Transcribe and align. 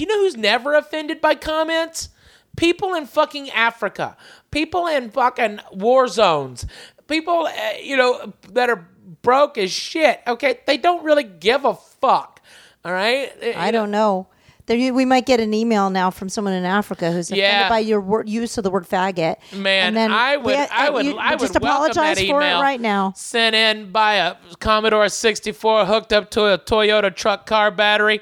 you 0.00 0.06
know 0.06 0.18
who's 0.20 0.36
never 0.36 0.74
offended 0.74 1.20
by 1.20 1.34
comments? 1.34 2.08
People 2.56 2.94
in 2.94 3.06
fucking 3.06 3.50
Africa. 3.50 4.16
People 4.50 4.86
in 4.86 5.10
fucking 5.10 5.60
war 5.72 6.08
zones. 6.08 6.66
People, 7.06 7.46
uh, 7.46 7.52
you 7.82 7.96
know, 7.96 8.32
that 8.52 8.68
are 8.70 8.88
broke 9.22 9.56
as 9.58 9.70
shit. 9.70 10.20
Okay, 10.26 10.60
they 10.66 10.76
don't 10.76 11.04
really 11.04 11.24
give 11.24 11.64
a 11.64 11.74
fuck. 11.74 12.40
All 12.84 12.92
right. 12.92 13.30
I 13.56 13.70
don't 13.70 13.90
know. 13.90 14.26
There, 14.66 14.94
we 14.94 15.04
might 15.04 15.26
get 15.26 15.40
an 15.40 15.52
email 15.52 15.90
now 15.90 16.10
from 16.10 16.28
someone 16.28 16.54
in 16.54 16.64
Africa 16.64 17.10
who's 17.10 17.28
offended 17.28 17.42
Yeah. 17.44 17.68
by 17.68 17.80
your 17.80 18.00
word, 18.00 18.28
use 18.28 18.56
of 18.56 18.62
the 18.62 18.70
word 18.70 18.86
faggot. 18.88 19.36
Man, 19.52 19.88
And 19.88 19.96
then 19.96 20.12
I 20.12 20.36
would, 20.36 20.54
they- 20.54 20.68
I 20.70 20.90
would, 20.90 21.04
you- 21.06 21.16
I 21.18 21.30
would 21.32 21.40
just 21.40 21.56
apologize 21.56 22.18
that 22.18 22.26
for 22.28 22.40
it 22.40 22.54
right 22.60 22.80
now. 22.80 23.12
Sent 23.16 23.56
in 23.56 23.90
by 23.90 24.14
a 24.14 24.36
Commodore 24.60 25.08
64 25.08 25.86
hooked 25.86 26.12
up 26.12 26.30
to 26.32 26.44
a 26.46 26.58
Toyota 26.58 27.14
truck 27.14 27.46
car 27.46 27.70
battery. 27.72 28.20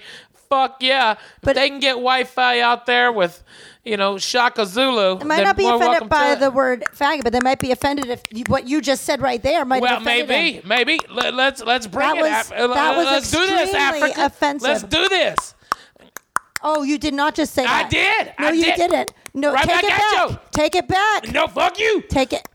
Fuck 0.50 0.76
yeah! 0.80 1.14
But 1.14 1.20
But- 1.42 1.54
they 1.56 1.68
can 1.68 1.78
get 1.80 1.92
Wi-Fi 1.92 2.60
out 2.60 2.86
there 2.86 3.12
with, 3.12 3.42
you 3.84 3.96
know, 3.96 4.16
Shaka 4.18 4.64
Zulu. 4.66 5.18
They 5.18 5.24
might 5.26 5.44
not 5.44 5.56
be 5.56 5.66
offended 5.68 6.08
by 6.08 6.34
the 6.36 6.50
word 6.50 6.84
faggot, 6.94 7.22
but 7.24 7.32
they 7.32 7.40
might 7.40 7.58
be 7.58 7.70
offended 7.70 8.06
if 8.06 8.22
you, 8.30 8.44
what 8.48 8.66
you 8.66 8.80
just 8.80 9.04
said 9.04 9.20
right 9.20 9.42
there 9.42 9.64
might 9.64 9.82
Well, 9.82 9.92
have 9.94 10.02
offended 10.02 10.28
maybe, 10.28 10.58
them. 10.60 10.68
maybe. 10.68 10.98
Let, 11.10 11.34
let's 11.34 11.62
let's 11.62 11.86
bring 11.86 12.06
That 12.08 12.16
it. 12.16 12.22
was- 12.22 12.50
Af- 12.50 12.74
that 12.74 12.96
was 12.96 13.06
let's 13.06 13.30
do 13.30 13.46
this, 13.46 13.74
Africa. 13.74 14.24
offensive. 14.24 14.68
Let's 14.68 14.82
do 14.84 15.08
this. 15.08 15.54
Oh, 16.62 16.82
you 16.82 16.98
did 16.98 17.14
not 17.14 17.34
just 17.34 17.54
say 17.54 17.64
that. 17.64 17.86
I 17.86 17.88
did. 17.88 18.32
No, 18.40 18.48
I 18.48 18.50
you 18.52 18.64
did. 18.64 18.76
didn't. 18.76 19.12
No, 19.34 19.52
Right 19.52 19.64
take 19.64 19.84
it 19.84 19.88
back. 19.90 20.30
you. 20.30 20.38
Take 20.50 20.74
it 20.74 20.88
back. 20.88 21.32
No, 21.32 21.46
fuck 21.46 21.78
you. 21.78 22.02
Take 22.08 22.32
it. 22.32 22.48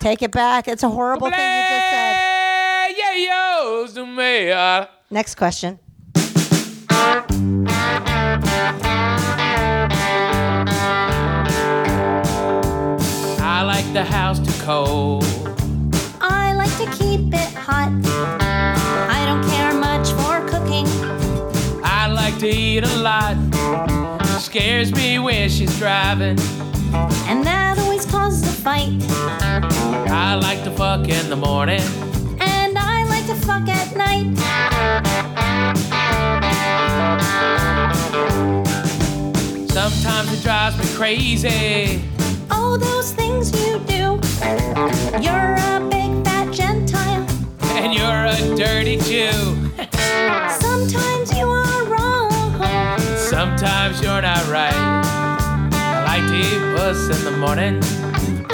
Take 0.00 0.22
it 0.22 0.30
back. 0.30 0.68
It's 0.68 0.82
a 0.82 0.88
horrible 0.88 1.28
thing 1.30 1.38
you 1.38 1.68
just 1.68 1.90
said. 1.90 2.94
Yeah, 2.96 3.14
yo. 3.14 4.52
Uh, 4.56 4.86
Next 5.10 5.34
question. 5.34 5.78
The 13.92 14.02
house 14.02 14.38
too 14.38 14.64
cold. 14.64 15.22
I 16.18 16.54
like 16.54 16.74
to 16.78 16.86
keep 16.96 17.26
it 17.34 17.52
hot. 17.52 17.92
I 19.10 19.26
don't 19.26 19.44
care 19.50 19.74
much 19.74 20.08
for 20.12 20.40
cooking. 20.48 20.86
I 21.84 22.06
like 22.06 22.38
to 22.38 22.48
eat 22.48 22.84
a 22.84 22.96
lot. 22.96 23.36
Scares 24.40 24.92
me 24.92 25.18
when 25.18 25.50
she's 25.50 25.78
driving. 25.78 26.38
And 27.28 27.44
that 27.44 27.78
always 27.80 28.06
causes 28.06 28.44
a 28.44 28.52
fight. 28.62 28.96
I 30.10 30.36
like 30.36 30.64
to 30.64 30.70
fuck 30.70 31.06
in 31.08 31.28
the 31.28 31.36
morning. 31.36 31.82
And 32.40 32.78
I 32.78 33.04
like 33.04 33.26
to 33.26 33.34
fuck 33.34 33.68
at 33.68 33.94
night. 33.94 34.32
Sometimes 39.68 40.32
it 40.32 40.42
drives 40.42 40.78
me 40.78 40.96
crazy. 40.96 42.11
Oh, 42.54 42.76
those 42.76 43.12
things 43.12 43.50
you 43.52 43.78
do. 43.80 44.20
You're 45.20 45.54
a 45.56 45.88
big 45.90 46.24
fat 46.24 46.52
Gentile. 46.52 47.26
And 47.76 47.94
you're 47.94 48.26
a 48.26 48.56
dirty 48.56 48.96
Jew. 48.98 49.70
Sometimes 50.60 51.36
you 51.36 51.46
are 51.46 51.84
wrong. 51.86 52.30
Sometimes 53.16 54.00
you're 54.00 54.22
not 54.22 54.46
right. 54.48 54.74
I 54.74 56.04
like 56.06 56.26
to 56.28 56.36
eat 56.36 56.76
puss 56.76 57.18
in 57.18 57.24
the 57.24 57.36
morning. 57.38 57.76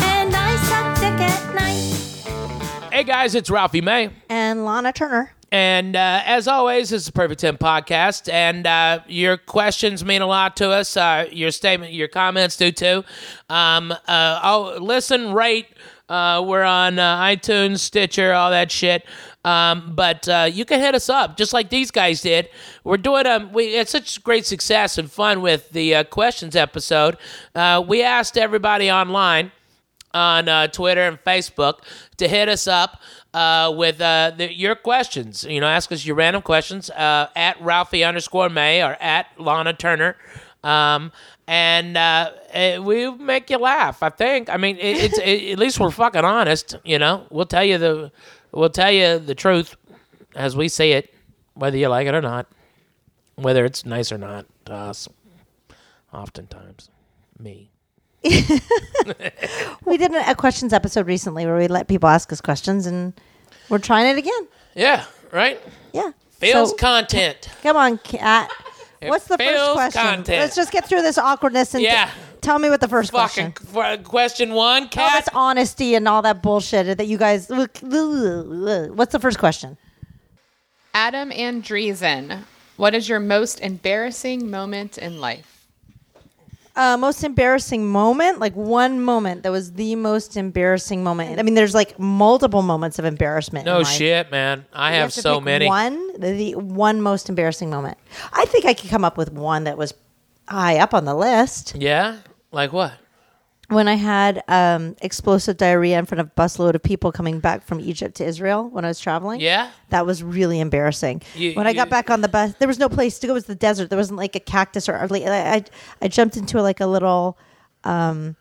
And 0.00 0.34
I 0.34 0.56
suck 0.68 0.94
dick 1.00 1.20
at 1.20 1.54
night. 1.54 2.92
Hey 2.92 3.04
guys, 3.04 3.34
it's 3.34 3.50
Ralphie 3.50 3.80
May. 3.80 4.10
And 4.28 4.60
Lahna 4.60 4.94
Turner. 4.94 5.32
And 5.50 5.96
uh, 5.96 6.22
as 6.26 6.46
always, 6.46 6.90
this 6.90 7.02
is 7.02 7.06
the 7.06 7.12
Perfect 7.12 7.40
10 7.40 7.56
podcast. 7.56 8.30
And 8.30 8.66
uh, 8.66 9.00
your 9.06 9.38
questions 9.38 10.04
mean 10.04 10.20
a 10.20 10.26
lot 10.26 10.56
to 10.58 10.70
us. 10.70 10.96
Uh, 10.96 11.26
your 11.32 11.50
statement, 11.50 11.92
your 11.92 12.08
comments 12.08 12.56
do 12.56 12.70
too. 12.70 13.04
Um, 13.48 13.92
uh, 13.92 14.40
oh, 14.42 14.76
listen, 14.80 15.32
rate. 15.32 15.68
Uh, 16.08 16.42
we're 16.46 16.62
on 16.62 16.98
uh, 16.98 17.20
iTunes, 17.20 17.78
Stitcher, 17.80 18.32
all 18.32 18.50
that 18.50 18.70
shit. 18.70 19.04
Um, 19.44 19.92
but 19.94 20.26
you 20.52 20.64
can 20.64 20.80
hit 20.80 20.94
us 20.94 21.08
up 21.08 21.36
just 21.36 21.52
like 21.52 21.70
these 21.70 21.90
guys 21.90 22.20
did. 22.20 22.50
We're 22.84 22.96
doing 22.98 23.26
um, 23.26 23.52
we 23.52 23.74
had 23.74 23.88
such 23.88 24.22
great 24.22 24.44
success 24.44 24.98
and 24.98 25.10
fun 25.10 25.40
with 25.40 25.70
the 25.70 26.04
questions 26.04 26.56
episode. 26.56 27.16
We 27.54 28.02
asked 28.02 28.36
everybody 28.36 28.90
online 28.90 29.52
on 30.14 30.70
Twitter 30.70 31.02
and 31.02 31.22
Facebook 31.24 31.80
to 32.16 32.26
hit 32.26 32.48
us 32.48 32.66
up 32.66 33.00
uh, 33.34 33.72
with 33.76 34.00
uh, 34.00 34.32
the, 34.36 34.52
your 34.52 34.74
questions. 34.74 35.44
You 35.44 35.60
know, 35.60 35.66
ask 35.66 35.92
us 35.92 36.04
your 36.04 36.16
random 36.16 36.42
questions 36.42 36.90
uh, 36.90 37.28
at 37.36 37.60
Ralphie 37.60 38.04
underscore 38.04 38.48
May 38.48 38.82
or 38.82 38.96
at 39.00 39.26
Lahna 39.38 39.76
Turner. 39.76 40.16
Um, 40.64 41.12
and 41.46 41.96
uh, 41.96 42.32
eh, 42.50 42.78
we 42.78 43.10
make 43.10 43.48
you 43.50 43.58
laugh. 43.58 44.02
I 44.02 44.10
think. 44.10 44.50
I 44.50 44.56
mean, 44.56 44.76
it, 44.76 44.96
it's 45.04 45.18
it, 45.18 45.52
at 45.52 45.58
least 45.58 45.80
we're 45.80 45.90
fucking 45.90 46.24
honest. 46.24 46.76
You 46.84 46.98
know, 46.98 47.26
we'll 47.30 47.46
tell 47.46 47.64
you 47.64 47.78
the 47.78 48.12
we'll 48.52 48.70
tell 48.70 48.90
you 48.90 49.18
the 49.18 49.34
truth 49.34 49.76
as 50.34 50.56
we 50.56 50.68
see 50.68 50.92
it, 50.92 51.14
whether 51.54 51.76
you 51.76 51.88
like 51.88 52.06
it 52.06 52.14
or 52.14 52.20
not, 52.20 52.46
whether 53.36 53.64
it's 53.64 53.86
nice 53.86 54.12
or 54.12 54.18
not 54.18 54.46
to 54.66 54.74
us. 54.74 55.08
Oftentimes, 56.12 56.90
me. 57.38 57.70
We 59.84 59.96
did 59.96 60.14
a 60.14 60.34
questions 60.34 60.72
episode 60.72 61.06
recently 61.06 61.46
where 61.46 61.56
we 61.56 61.66
let 61.68 61.88
people 61.88 62.08
ask 62.08 62.32
us 62.32 62.40
questions, 62.40 62.86
and 62.86 63.12
we're 63.68 63.78
trying 63.78 64.06
it 64.06 64.18
again. 64.18 64.48
Yeah. 64.74 65.04
Right. 65.32 65.60
Yeah. 65.92 66.10
Feels 66.32 66.70
So, 66.70 66.76
content. 66.76 67.48
come 67.62 67.76
on, 67.76 67.98
Kat. 67.98 68.50
What's 69.02 69.26
the 69.26 69.38
first 69.38 69.72
question? 69.72 70.02
content. 70.02 70.38
Let's 70.40 70.56
just 70.56 70.72
get 70.72 70.84
through 70.86 71.02
this 71.02 71.16
awkwardness 71.18 71.72
and 71.74 71.80
t- 71.82 71.86
Yeah. 71.86 72.10
tell 72.40 72.58
me 72.58 72.68
what 72.68 72.80
the 72.80 72.88
first 72.88 73.12
Fucking 73.12 73.52
question. 73.52 73.72
qu- 73.72 73.80
uh, 73.80 73.96
question 73.98 74.52
one, 74.54 74.82
All 74.84 74.88
cat. 74.88 75.24
this 75.24 75.34
honesty 75.34 75.94
and 75.94 76.06
all 76.08 76.20
that 76.22 76.42
bullshit 76.42 76.98
that 76.98 77.06
you 77.06 77.16
guys. 77.16 77.48
What's 77.48 77.80
the 77.80 79.18
first 79.20 79.38
question? 79.38 79.78
Adam 80.94 81.30
Andreessen, 81.30 82.42
what 82.76 82.94
is 82.94 83.08
your 83.08 83.20
most 83.20 83.60
embarrassing 83.60 84.50
moment 84.50 84.98
in 84.98 85.20
life? 85.20 85.57
Uh, 86.78 86.96
most 86.96 87.24
embarrassing 87.24 87.84
moment, 87.88 88.38
like 88.38 88.54
one 88.54 89.02
moment 89.02 89.42
that 89.42 89.50
was 89.50 89.72
the 89.72 89.96
most 89.96 90.36
embarrassing 90.36 91.02
moment. 91.02 91.36
I 91.36 91.42
mean, 91.42 91.54
there's 91.54 91.74
like 91.74 91.98
multiple 91.98 92.62
moments 92.62 93.00
of 93.00 93.04
embarrassment. 93.04 93.66
no 93.66 93.82
shit, 93.82 94.30
man. 94.30 94.64
I 94.72 94.94
You 94.94 95.00
have, 95.00 95.12
so 95.12 95.40
many. 95.40 95.66
One, 95.66 96.12
the, 96.20 96.30
the 96.30 96.54
one 96.54 97.02
most 97.02 97.28
embarrassing 97.28 97.68
moment. 97.68 97.98
I 98.32 98.44
think 98.44 98.64
I 98.64 98.74
could 98.74 98.90
come 98.90 99.04
up 99.04 99.16
with 99.16 99.32
one 99.32 99.64
that 99.64 99.76
was 99.76 99.92
high 100.46 100.78
up 100.78 100.94
on 100.94 101.04
the 101.04 101.16
list. 101.16 101.74
Yeah, 101.74 102.18
like 102.52 102.72
what? 102.72 102.92
When 103.68 103.86
I 103.86 103.94
had 103.96 104.42
um, 104.48 104.96
explosive 105.02 105.58
diarrhea 105.58 105.98
in 105.98 106.06
front 106.06 106.20
of 106.20 106.28
a 106.28 106.30
busload 106.30 106.74
of 106.74 106.82
people 106.82 107.12
coming 107.12 107.38
back 107.38 107.62
from 107.66 107.80
Egypt 107.80 108.14
to 108.16 108.24
Israel 108.24 108.68
when 108.70 108.84
I 108.86 108.88
was 108.88 108.98
traveling. 108.98 109.40
Yeah? 109.40 109.70
that 109.90 110.06
was 110.06 110.22
really 110.22 110.58
embarrassing. 110.60 111.20
You- 111.34 111.52
when 111.52 111.66
I 111.66 111.74
got 111.74 111.88
you- 111.88 111.90
back 111.90 112.08
on 112.10 112.22
the 112.22 112.28
bus, 112.28 112.54
there 112.58 112.68
was 112.68 112.78
no 112.78 112.88
place 112.88 113.18
to 113.18 113.26
go. 113.26 113.32
It 113.32 113.34
was 113.34 113.44
the 113.44 113.54
desert. 113.54 113.90
There 113.90 113.98
wasn't 113.98 114.18
like 114.18 114.34
a 114.34 114.40
cactus 114.40 114.88
or 114.88 115.06
like 115.08 115.22
I, 115.24 115.54
I, 115.56 115.64
I 116.00 116.08
jumped 116.08 116.36
into 116.38 116.62
like 116.62 116.80
a 116.80 116.86
little, 116.86 117.36
um, 117.84 118.36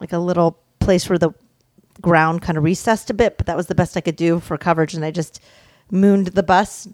like 0.00 0.12
a 0.14 0.18
little 0.18 0.58
place 0.80 1.06
where 1.08 1.18
the 1.18 1.32
ground 2.00 2.40
kind 2.42 2.56
of 2.56 2.64
recessed 2.64 3.10
a 3.10 3.14
bit, 3.14 3.36
but 3.36 3.46
that 3.46 3.56
was 3.58 3.66
the 3.66 3.74
best 3.74 3.94
I 3.96 4.00
could 4.00 4.16
do 4.16 4.40
for 4.40 4.56
coverage. 4.56 4.94
And 4.94 5.04
I 5.04 5.10
just 5.10 5.38
mooned 5.90 6.28
the 6.28 6.42
bus 6.42 6.88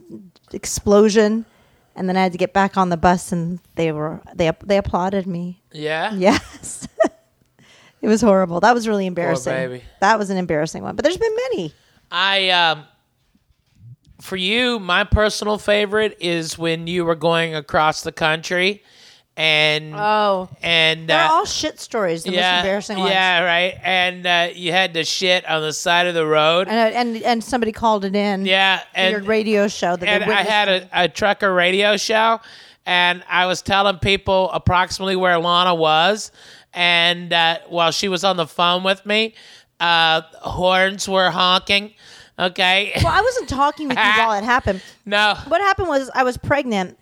explosion, 0.53 1.45
and 1.97 2.09
then 2.09 2.17
I 2.17 2.23
had 2.23 2.33
to 2.33 2.39
get 2.39 2.53
back 2.53 2.77
on 2.77 2.89
the 2.89 2.97
bus, 2.97 3.33
and 3.33 3.59
they 3.77 3.93
were 3.93 4.21
they 4.35 4.51
they 4.65 4.79
applauded 4.79 5.27
me. 5.27 5.63
Yeah? 5.73 6.13
Yes. 6.15 6.82
It 8.03 8.09
was 8.09 8.21
horrible. 8.21 8.61
That 8.61 8.75
was 8.75 8.87
really 8.89 9.07
embarrassing. 9.07 9.53
baby. 9.53 9.83
That 10.01 10.19
was 10.19 10.29
an 10.29 10.37
embarrassing 10.37 10.83
one. 10.83 10.97
But 10.97 11.05
there's 11.05 11.17
been 11.17 11.35
many. 11.51 11.73
I 12.11 12.51
um 12.51 12.85
for 14.21 14.37
you, 14.37 14.79
my 14.79 15.05
personal 15.05 15.59
favorite 15.59 16.17
is 16.21 16.57
when 16.57 16.87
you 16.87 17.05
were 17.05 17.15
going 17.17 17.55
across 17.55 18.03
the 18.03 18.13
country 18.13 18.83
and 19.37 19.95
Oh. 19.97 20.49
and 20.63 21.09
They're 21.09 21.25
uh, 21.25 21.31
all 21.31 21.45
shit 21.47 21.81
stories. 21.81 22.23
The 22.25 22.31
most 22.33 22.39
embarrassing 22.39 22.99
ones. 22.99 23.11
Yeah, 23.11 23.43
right. 23.45 23.79
And 23.83 24.27
uh, 24.27 24.49
you 24.55 24.73
had 24.73 24.95
to 24.95 25.05
shit 25.05 25.49
on 25.49 25.63
the 25.63 25.73
side 25.73 26.07
of 26.07 26.15
the 26.15 26.27
road. 26.27 26.69
And, 26.69 26.95
and 27.15 27.23
and 27.25 27.43
somebody 27.43 27.73
called 27.73 28.05
it 28.05 28.15
in. 28.15 28.45
yeah, 28.47 28.79
to 28.95 28.99
and 28.99 29.13
your 29.13 29.23
radio 29.23 29.69
show 29.69 29.97
that 29.97 30.07
and 30.09 30.23
they 30.23 30.27
I 30.27 30.29
witnessed 30.29 30.51
had 30.51 30.69
a, 30.69 30.89
a 31.05 31.09
trucker 31.09 31.53
radio 31.53 31.97
show, 31.97 32.41
and 32.85 33.25
I 33.29 33.47
was 33.47 33.63
telling 33.63 33.99
people 33.99 34.51
approximately 34.51 35.17
where 35.17 35.37
Lahna 35.39 35.77
was, 35.77 36.31
and 36.75 37.33
uh, 37.33 37.59
while 37.69 37.91
she 37.91 38.09
was 38.09 38.25
on 38.25 38.37
the 38.37 38.47
phone 38.47 38.83
with 38.83 39.05
me, 39.07 39.35
uh, 39.81 40.23
horns 40.41 41.09
were 41.09 41.31
honking. 41.31 41.95
Okay, 42.39 42.93
Well, 42.97 43.13
I 43.13 43.21
wasn't 43.21 43.49
talking 43.49 43.89
with 43.89 43.99
you 43.99 44.03
while 44.05 44.33
it 44.33 44.43
happened. 44.43 44.83
no, 45.07 45.37
What 45.49 45.61
happened 45.61 45.89
was 45.89 46.11
I 46.15 46.25
was 46.25 46.37
pregnant 46.39 46.99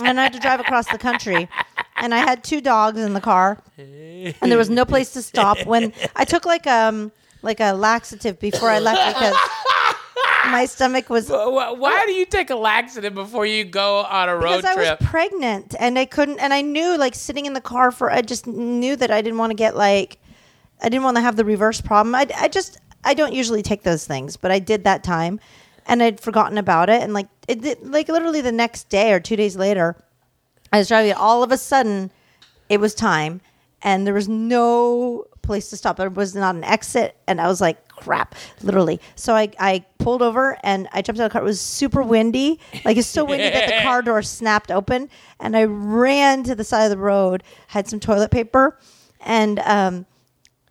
and 0.00 0.18
I 0.18 0.24
had 0.24 0.32
to 0.32 0.40
drive 0.40 0.58
across 0.58 0.90
the 0.90 0.98
country, 0.98 1.48
and 1.96 2.12
I 2.12 2.18
had 2.18 2.42
two 2.42 2.60
dogs 2.60 2.98
in 2.98 3.14
the 3.14 3.20
car, 3.20 3.58
and 3.78 4.34
there 4.40 4.58
was 4.58 4.68
no 4.70 4.84
place 4.84 5.12
to 5.12 5.22
stop. 5.22 5.64
When 5.66 5.92
I 6.16 6.24
took 6.24 6.44
like 6.44 6.66
um 6.66 7.12
like 7.42 7.60
a 7.60 7.72
laxative 7.72 8.38
before 8.40 8.70
I 8.70 8.80
left 8.80 9.14
because 9.16 9.36
my 10.46 10.64
stomach 10.66 11.08
was 11.10 11.28
Wh- 11.28 11.78
Why 11.78 12.04
do 12.06 12.12
you 12.12 12.26
take 12.26 12.50
a 12.50 12.56
laxative 12.56 13.14
before 13.14 13.46
you 13.46 13.64
go 13.64 13.98
on 14.00 14.28
a 14.28 14.34
road 14.34 14.62
because 14.62 14.64
I 14.64 14.74
was 14.74 15.08
pregnant 15.08 15.74
and 15.78 15.98
I 15.98 16.04
couldn't 16.04 16.38
and 16.38 16.52
I 16.52 16.62
knew 16.62 16.96
like 16.96 17.14
sitting 17.14 17.46
in 17.46 17.52
the 17.52 17.60
car 17.60 17.90
for 17.90 18.10
I 18.10 18.22
just 18.22 18.46
knew 18.46 18.96
that 18.96 19.10
I 19.10 19.22
didn't 19.22 19.38
want 19.38 19.50
to 19.50 19.56
get 19.56 19.76
like 19.76 20.18
I 20.80 20.88
didn't 20.88 21.04
want 21.04 21.16
to 21.16 21.20
have 21.20 21.36
the 21.36 21.44
reverse 21.44 21.80
problem. 21.80 22.14
I, 22.14 22.26
I 22.36 22.48
just 22.48 22.78
I 23.04 23.14
don't 23.14 23.32
usually 23.32 23.62
take 23.62 23.82
those 23.82 24.06
things, 24.06 24.36
but 24.36 24.50
I 24.50 24.58
did 24.58 24.84
that 24.84 25.04
time 25.04 25.40
and 25.86 26.02
I'd 26.02 26.20
forgotten 26.20 26.58
about 26.58 26.88
it 26.88 27.02
and 27.02 27.12
like 27.12 27.28
it 27.48 27.60
did, 27.60 27.82
like 27.82 28.08
literally 28.08 28.40
the 28.40 28.52
next 28.52 28.88
day 28.88 29.12
or 29.12 29.20
2 29.20 29.36
days 29.36 29.56
later 29.56 29.96
I 30.72 30.78
was 30.78 30.88
driving 30.88 31.12
all 31.12 31.42
of 31.42 31.52
a 31.52 31.58
sudden 31.58 32.10
it 32.68 32.80
was 32.80 32.94
time 32.94 33.40
and 33.82 34.06
there 34.06 34.14
was 34.14 34.28
no 34.28 35.26
place 35.42 35.70
to 35.70 35.76
stop. 35.76 35.96
There 35.96 36.08
was 36.10 36.34
not 36.34 36.54
an 36.54 36.64
exit 36.64 37.16
and 37.26 37.40
I 37.40 37.48
was 37.48 37.60
like 37.60 37.88
crap, 37.88 38.34
literally. 38.62 39.00
So 39.16 39.34
I, 39.34 39.50
I 39.58 39.84
pulled 39.98 40.22
over 40.22 40.58
and 40.62 40.88
I 40.92 41.02
jumped 41.02 41.20
out 41.20 41.26
of 41.26 41.30
the 41.30 41.32
car. 41.32 41.42
It 41.42 41.44
was 41.44 41.60
super 41.60 42.02
windy. 42.02 42.60
Like 42.84 42.96
it's 42.96 43.08
so 43.08 43.24
windy 43.24 43.50
that 43.50 43.68
the 43.68 43.82
car 43.82 44.02
door 44.02 44.22
snapped 44.22 44.70
open 44.70 45.08
and 45.40 45.56
I 45.56 45.64
ran 45.64 46.42
to 46.44 46.54
the 46.54 46.64
side 46.64 46.84
of 46.84 46.90
the 46.90 46.96
road, 46.96 47.42
had 47.68 47.88
some 47.88 48.00
toilet 48.00 48.30
paper 48.30 48.78
and 49.20 49.58
um 49.60 50.06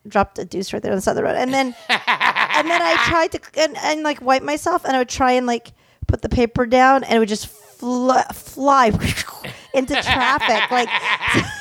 dropped 0.08 0.40
a 0.40 0.46
deuce 0.46 0.74
right 0.74 0.82
there 0.82 0.92
on 0.92 0.98
the 0.98 1.02
side 1.02 1.12
of 1.12 1.18
the 1.18 1.24
road. 1.24 1.36
And 1.36 1.54
then 1.54 1.76
and 1.90 2.70
then 2.70 2.82
I 2.82 3.04
tried 3.08 3.32
to 3.34 3.40
and, 3.58 3.78
and 3.78 4.04
like 4.04 4.22
wipe 4.22 4.44
myself, 4.44 4.86
and 4.86 4.96
I 4.96 5.00
would 5.00 5.10
try 5.10 5.34
and 5.34 5.46
like 5.46 5.74
put 6.08 6.22
the 6.22 6.30
paper 6.30 6.66
down, 6.66 7.04
and 7.04 7.16
it 7.16 7.20
would 7.20 7.30
just 7.30 7.48
fl- 7.48 8.12
fly 8.34 8.88
into 9.74 9.94
traffic. 9.94 10.72
Like 10.72 10.90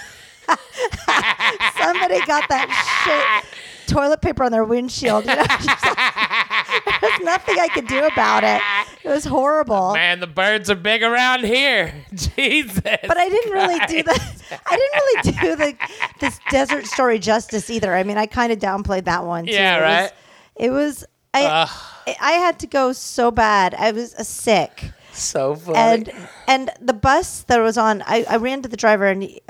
somebody 1.79 2.21
got 2.27 2.49
that 2.49 2.69
shit 3.05 3.55
toilet 3.87 4.21
paper 4.21 4.45
on 4.45 4.53
their 4.53 4.65
windshield. 4.65 5.25
You 5.25 5.35
know? 5.35 7.01
There's 7.01 7.21
nothing 7.23 7.59
I 7.59 7.69
could 7.69 7.87
do 7.89 8.05
about 8.05 8.45
it. 8.45 8.63
It 9.05 9.09
was 9.09 9.25
horrible. 9.25 9.95
Man, 9.95 10.21
the 10.21 10.27
birds 10.29 10.71
are 10.71 10.77
big 10.77 11.03
around 11.03 11.45
here. 11.45 11.93
Jesus. 12.15 12.81
But 12.83 13.17
I 13.17 13.29
didn't 13.29 13.53
really 13.53 13.79
do 13.87 14.03
the. 14.03 14.37
I 14.67 14.77
didn't 14.77 14.95
really 15.03 15.41
do 15.41 15.57
the 15.57 15.75
this 16.21 16.39
desert 16.51 16.87
story 16.87 17.19
justice 17.19 17.69
either. 17.71 17.95
I 17.95 18.05
mean, 18.05 18.17
I 18.19 18.27
kind 18.27 18.53
of 18.53 18.59
downplayed 18.59 19.05
that 19.07 19.25
one. 19.25 19.47
Too. 19.47 19.53
Yeah, 19.53 19.77
It 19.79 19.81
was- 19.81 20.01
right. 20.03 20.13
It 20.57 20.71
was. 20.71 21.05
I, 21.33 21.45
Ugh. 21.45 21.69
I 22.07 22.17
I 22.21 22.33
had 22.33 22.59
to 22.61 22.67
go 22.67 22.93
so 22.93 23.31
bad. 23.31 23.75
I 23.75 23.93
was 23.93 24.13
sick, 24.27 24.91
so 25.23 25.55
funny. 25.55 25.79
and 25.79 26.13
and 26.47 26.71
the 26.81 26.93
bus 26.93 27.43
that 27.43 27.59
I 27.59 27.63
was 27.63 27.79
on, 27.79 28.03
I, 28.07 28.25
I 28.29 28.37
ran 28.37 28.63
to 28.63 28.69
the 28.69 28.77
driver 28.77 29.07
and 29.07 29.23
he, 29.23 29.41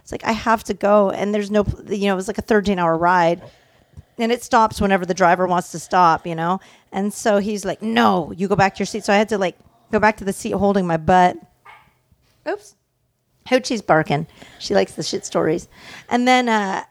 it's 0.00 0.12
like 0.12 0.24
I 0.24 0.32
have 0.32 0.64
to 0.64 0.74
go, 0.74 1.10
and 1.10 1.34
there's 1.34 1.50
no, 1.50 1.64
you 1.88 2.06
know, 2.06 2.14
it 2.14 2.16
was 2.16 2.28
like 2.28 2.38
a 2.38 2.42
13 2.42 2.78
hour 2.78 2.96
ride, 2.96 3.42
and 4.18 4.32
it 4.32 4.42
stops 4.42 4.80
whenever 4.80 5.04
the 5.06 5.14
driver 5.14 5.46
wants 5.46 5.70
to 5.72 5.78
stop, 5.78 6.26
you 6.26 6.34
know, 6.34 6.60
and 6.92 7.12
so 7.12 7.38
he's 7.38 7.64
like, 7.64 7.82
no, 7.82 8.32
you 8.36 8.48
go 8.48 8.56
back 8.56 8.74
to 8.74 8.78
your 8.80 8.86
seat. 8.86 9.04
So 9.04 9.12
I 9.12 9.16
had 9.16 9.28
to 9.30 9.38
like 9.38 9.58
go 9.92 9.98
back 9.98 10.16
to 10.18 10.24
the 10.24 10.32
seat 10.32 10.52
holding 10.52 10.86
my 10.86 10.96
butt. 10.96 11.36
Oops. 12.48 12.74
Hoochie's 13.48 13.82
barking. 13.82 14.26
She 14.58 14.74
likes 14.74 14.92
the 14.92 15.02
shit 15.02 15.24
stories. 15.24 15.68
And 16.08 16.26
then 16.28 16.48
uh 16.48 16.84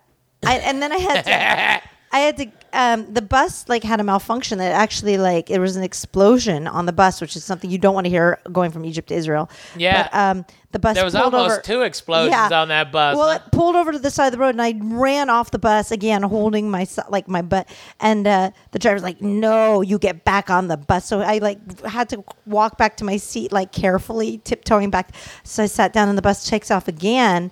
I 0.45 0.57
and 0.57 0.81
then 0.81 0.91
I 0.91 0.97
had 0.97 1.23
to 1.25 1.87
I 2.11 2.19
had 2.19 2.37
to 2.37 2.45
um 2.77 3.11
the 3.13 3.21
bus 3.21 3.67
like 3.67 3.83
had 3.83 3.99
a 3.99 4.03
malfunction 4.03 4.59
that 4.59 4.71
actually 4.71 5.17
like 5.17 5.49
it 5.49 5.59
was 5.59 5.75
an 5.75 5.83
explosion 5.83 6.67
on 6.67 6.85
the 6.85 6.93
bus, 6.93 7.19
which 7.19 7.35
is 7.35 7.43
something 7.43 7.69
you 7.69 7.77
don't 7.77 7.93
want 7.95 8.05
to 8.05 8.09
hear 8.09 8.39
going 8.51 8.71
from 8.71 8.85
Egypt 8.85 9.09
to 9.09 9.15
Israel. 9.15 9.49
Yeah. 9.75 10.03
But 10.03 10.13
um 10.17 10.45
the 10.71 10.79
bus 10.79 10.95
There 10.95 11.05
was 11.05 11.15
almost 11.15 11.51
over- 11.51 11.61
two 11.61 11.81
explosions 11.81 12.51
on 12.51 12.67
that 12.67 12.91
bus, 12.91 13.17
Well, 13.17 13.31
it 13.31 13.41
pulled 13.51 13.75
over 13.75 13.91
to 13.91 13.99
the 13.99 14.11
side 14.11 14.27
of 14.27 14.31
the 14.33 14.37
road 14.37 14.49
and 14.55 14.61
I 14.61 14.73
ran 14.79 15.29
off 15.29 15.49
the 15.51 15.59
bus 15.59 15.91
again 15.91 16.23
holding 16.23 16.69
my 16.69 16.85
like 17.09 17.27
my 17.27 17.41
butt 17.41 17.67
and 17.99 18.27
uh 18.27 18.51
the 18.71 18.79
driver's 18.79 19.03
like, 19.03 19.21
"No, 19.21 19.81
you 19.81 19.97
get 19.99 20.23
back 20.23 20.49
on 20.49 20.67
the 20.67 20.77
bus." 20.77 21.05
So 21.05 21.21
I 21.21 21.39
like 21.39 21.59
had 21.85 22.07
to 22.09 22.23
walk 22.45 22.77
back 22.77 22.95
to 22.97 23.03
my 23.03 23.17
seat 23.17 23.51
like 23.51 23.71
carefully 23.71 24.39
tiptoeing 24.43 24.89
back. 24.89 25.11
So 25.43 25.63
I 25.63 25.65
sat 25.65 25.91
down 25.93 26.09
and 26.09 26.17
the 26.17 26.21
bus 26.21 26.47
takes 26.47 26.69
off 26.71 26.87
again 26.87 27.51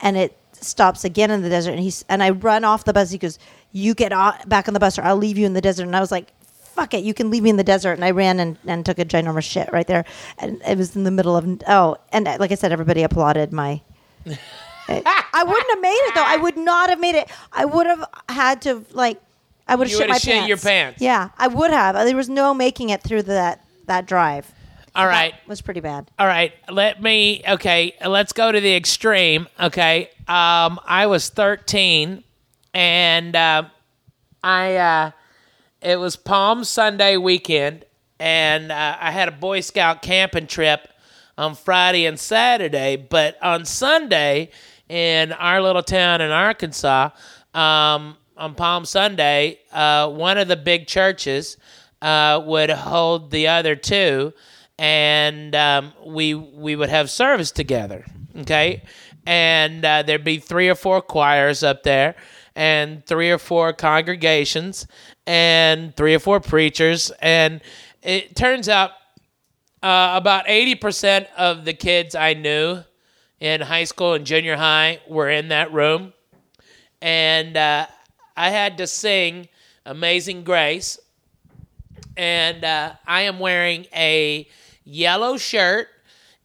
and 0.00 0.16
it 0.16 0.37
stops 0.64 1.04
again 1.04 1.30
in 1.30 1.42
the 1.42 1.48
desert 1.48 1.72
and 1.72 1.80
he's 1.80 2.04
and 2.08 2.22
I 2.22 2.30
run 2.30 2.64
off 2.64 2.84
the 2.84 2.92
bus. 2.92 3.10
He 3.10 3.18
goes, 3.18 3.38
"You 3.72 3.94
get 3.94 4.12
on, 4.12 4.34
back 4.46 4.68
on 4.68 4.74
the 4.74 4.80
bus 4.80 4.98
or 4.98 5.02
I'll 5.02 5.16
leave 5.16 5.38
you 5.38 5.46
in 5.46 5.52
the 5.52 5.60
desert." 5.60 5.84
And 5.84 5.96
I 5.96 6.00
was 6.00 6.10
like, 6.10 6.32
"Fuck 6.74 6.94
it, 6.94 7.04
you 7.04 7.14
can 7.14 7.30
leave 7.30 7.42
me 7.42 7.50
in 7.50 7.56
the 7.56 7.64
desert." 7.64 7.92
And 7.92 8.04
I 8.04 8.10
ran 8.10 8.40
and, 8.40 8.56
and 8.66 8.84
took 8.84 8.98
a 8.98 9.04
ginormous 9.04 9.44
shit 9.44 9.70
right 9.72 9.86
there. 9.86 10.04
And 10.38 10.60
it 10.66 10.78
was 10.78 10.96
in 10.96 11.04
the 11.04 11.10
middle 11.10 11.36
of 11.36 11.62
oh, 11.68 11.96
and 12.12 12.26
uh, 12.28 12.36
like 12.38 12.52
I 12.52 12.56
said, 12.56 12.72
everybody 12.72 13.02
applauded 13.02 13.52
my 13.52 13.80
I 14.88 15.44
wouldn't 15.46 15.70
have 15.70 15.80
made 15.80 16.00
it 16.08 16.14
though. 16.14 16.24
I 16.24 16.36
would 16.36 16.56
not 16.56 16.90
have 16.90 17.00
made 17.00 17.14
it. 17.14 17.30
I 17.52 17.64
would 17.64 17.86
have 17.86 18.04
had 18.28 18.62
to 18.62 18.84
like. 18.92 19.20
I 19.66 19.74
would 19.74 19.88
have 19.88 19.96
shit 19.96 20.08
my 20.08 20.16
shit 20.16 20.32
pants. 20.32 20.48
your 20.48 20.56
pants. 20.56 21.02
Yeah, 21.02 21.28
I 21.36 21.48
would 21.48 21.70
have. 21.70 21.94
There 21.94 22.16
was 22.16 22.30
no 22.30 22.54
making 22.54 22.88
it 22.88 23.02
through 23.02 23.24
that 23.24 23.64
that 23.86 24.06
drive. 24.06 24.50
All 24.98 25.06
right. 25.06 25.32
It 25.32 25.48
was 25.48 25.60
pretty 25.62 25.78
bad. 25.78 26.10
All 26.18 26.26
right, 26.26 26.52
let 26.68 27.00
me. 27.00 27.40
Okay, 27.48 27.94
let's 28.04 28.32
go 28.32 28.50
to 28.50 28.60
the 28.60 28.74
extreme. 28.74 29.46
Okay, 29.60 30.10
um, 30.26 30.80
I 30.84 31.06
was 31.06 31.28
13, 31.28 32.24
and 32.74 33.36
uh, 33.36 33.62
I 34.42 34.76
uh, 34.76 35.10
it 35.80 36.00
was 36.00 36.16
Palm 36.16 36.64
Sunday 36.64 37.16
weekend, 37.16 37.84
and 38.18 38.72
uh, 38.72 38.96
I 39.00 39.12
had 39.12 39.28
a 39.28 39.32
Boy 39.32 39.60
Scout 39.60 40.02
camping 40.02 40.48
trip 40.48 40.88
on 41.36 41.54
Friday 41.54 42.04
and 42.04 42.18
Saturday. 42.18 42.96
But 42.96 43.40
on 43.40 43.64
Sunday, 43.66 44.50
in 44.88 45.30
our 45.30 45.62
little 45.62 45.84
town 45.84 46.20
in 46.20 46.32
Arkansas, 46.32 47.10
um, 47.54 48.16
on 48.36 48.56
Palm 48.56 48.84
Sunday, 48.84 49.60
uh, 49.72 50.10
one 50.10 50.38
of 50.38 50.48
the 50.48 50.56
big 50.56 50.88
churches 50.88 51.56
uh, 52.02 52.42
would 52.44 52.70
hold 52.70 53.30
the 53.30 53.46
other 53.46 53.76
two, 53.76 54.32
and 54.78 55.54
um, 55.54 55.92
we 56.06 56.34
we 56.34 56.76
would 56.76 56.88
have 56.88 57.10
service 57.10 57.50
together. 57.50 58.04
Okay, 58.36 58.82
and 59.26 59.84
uh, 59.84 60.02
there'd 60.02 60.24
be 60.24 60.38
three 60.38 60.68
or 60.68 60.74
four 60.74 61.02
choirs 61.02 61.62
up 61.62 61.82
there, 61.82 62.14
and 62.54 63.04
three 63.06 63.30
or 63.30 63.38
four 63.38 63.72
congregations, 63.72 64.86
and 65.26 65.96
three 65.96 66.14
or 66.14 66.18
four 66.18 66.40
preachers, 66.40 67.10
and 67.20 67.60
it 68.02 68.36
turns 68.36 68.68
out 68.68 68.92
uh, 69.82 70.12
about 70.14 70.46
80% 70.46 71.26
of 71.36 71.64
the 71.64 71.72
kids 71.72 72.14
I 72.14 72.34
knew 72.34 72.82
in 73.40 73.60
high 73.60 73.84
school 73.84 74.14
and 74.14 74.26
junior 74.26 74.56
high 74.56 75.00
were 75.06 75.30
in 75.30 75.48
that 75.48 75.72
room. 75.72 76.12
And 77.00 77.56
uh, 77.56 77.86
I 78.36 78.50
had 78.50 78.78
to 78.78 78.86
sing 78.86 79.48
Amazing 79.86 80.44
Grace. 80.44 80.98
And 82.16 82.64
uh, 82.64 82.94
I 83.06 83.22
am 83.22 83.38
wearing 83.38 83.86
a 83.94 84.48
yellow 84.88 85.36
shirt, 85.36 85.88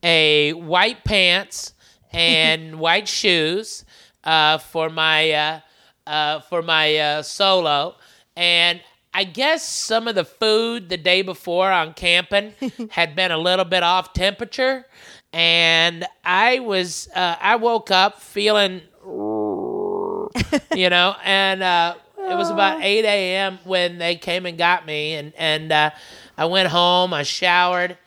a 0.04 0.54
white 0.54 1.04
pants, 1.04 1.74
and 2.12 2.80
white 2.80 3.07
shoes 3.07 3.86
uh, 4.24 4.57
for 4.57 4.90
my 4.90 5.31
uh, 5.31 5.59
uh, 6.06 6.40
for 6.42 6.62
my 6.62 6.97
uh, 6.97 7.21
solo. 7.21 7.95
And 8.35 8.81
I 9.14 9.23
guess 9.23 9.68
some 9.68 10.07
of 10.07 10.16
the 10.16 10.26
food 10.26 10.90
the 10.90 10.97
day 10.97 11.21
before 11.21 11.71
on 11.71 11.94
camping 11.94 12.54
had 12.90 13.16
been 13.16 13.31
a 13.31 13.38
little 13.38 13.66
bit 13.66 13.83
off 13.83 14.14
temperature, 14.14 14.85
and 15.31 16.06
I 16.26 16.59
was 16.59 17.07
uh, 17.16 17.35
I 17.40 17.56
woke 17.56 17.92
up 17.92 18.21
feeling, 18.21 18.81
you 19.06 20.90
know, 20.90 21.16
and 21.23 21.64
uh, 21.64 21.95
it 22.18 22.35
was 22.35 22.50
about 22.50 22.81
eight 22.83 23.06
a.m. 23.06 23.59
when 23.64 24.00
they 24.00 24.16
came 24.16 24.45
and 24.45 24.57
got 24.57 24.85
me, 24.85 25.14
and 25.14 25.33
and 25.38 25.71
uh, 25.71 25.92
I 26.38 26.45
went 26.45 26.69
home, 26.69 27.14
I 27.14 27.23
showered, 27.23 27.97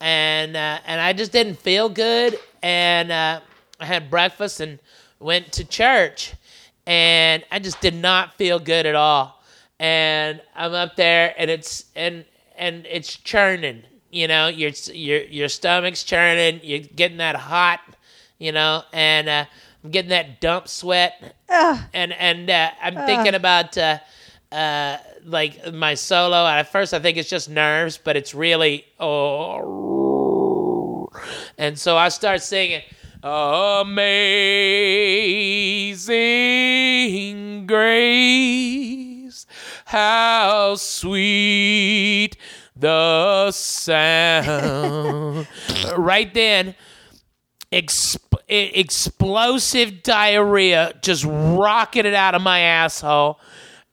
and 0.00 0.56
uh, 0.56 0.78
and 0.86 1.00
I 1.00 1.12
just 1.12 1.32
didn't 1.32 1.56
feel 1.58 1.88
good, 1.88 2.38
and 2.62 3.10
uh, 3.10 3.40
I 3.80 3.84
had 3.86 4.10
breakfast 4.10 4.60
and 4.60 4.78
went 5.20 5.52
to 5.52 5.64
church, 5.64 6.34
and 6.86 7.44
I 7.50 7.58
just 7.58 7.80
did 7.80 7.94
not 7.94 8.34
feel 8.34 8.58
good 8.58 8.86
at 8.86 8.94
all, 8.94 9.42
and 9.78 10.40
I'm 10.54 10.72
up 10.74 10.96
there, 10.96 11.34
and 11.38 11.50
it's 11.50 11.86
and 11.96 12.24
and 12.56 12.86
it's 12.88 13.16
churning, 13.16 13.82
you 14.10 14.28
know, 14.28 14.48
your 14.48 14.70
your 14.92 15.22
your 15.22 15.48
stomach's 15.48 16.02
churning, 16.04 16.60
you're 16.62 16.80
getting 16.80 17.18
that 17.18 17.36
hot, 17.36 17.80
you 18.38 18.52
know, 18.52 18.82
and 18.92 19.28
uh, 19.28 19.44
I'm 19.82 19.90
getting 19.90 20.10
that 20.10 20.40
dump 20.40 20.68
sweat, 20.68 21.34
and 21.92 22.12
and 22.12 22.50
uh, 22.50 22.70
I'm 22.82 22.94
thinking 23.06 23.34
about. 23.34 23.76
Uh, 24.54 24.98
like 25.24 25.74
my 25.74 25.94
solo. 25.94 26.46
At 26.46 26.70
first, 26.70 26.94
I 26.94 27.00
think 27.00 27.16
it's 27.16 27.28
just 27.28 27.50
nerves, 27.50 27.98
but 27.98 28.16
it's 28.16 28.36
really 28.36 28.84
oh. 29.00 31.08
And 31.58 31.76
so 31.76 31.96
I 31.96 32.08
start 32.08 32.40
singing, 32.40 32.82
"Amazing 33.24 34.06
Grace, 37.66 39.46
how 39.86 40.76
sweet 40.76 42.36
the 42.76 43.50
sound." 43.50 45.48
right 45.96 46.32
then, 46.32 46.76
exp- 47.72 48.18
explosive 48.48 50.04
diarrhea 50.04 50.92
just 51.02 51.24
rocketed 51.26 52.14
out 52.14 52.36
of 52.36 52.42
my 52.42 52.60
asshole. 52.60 53.40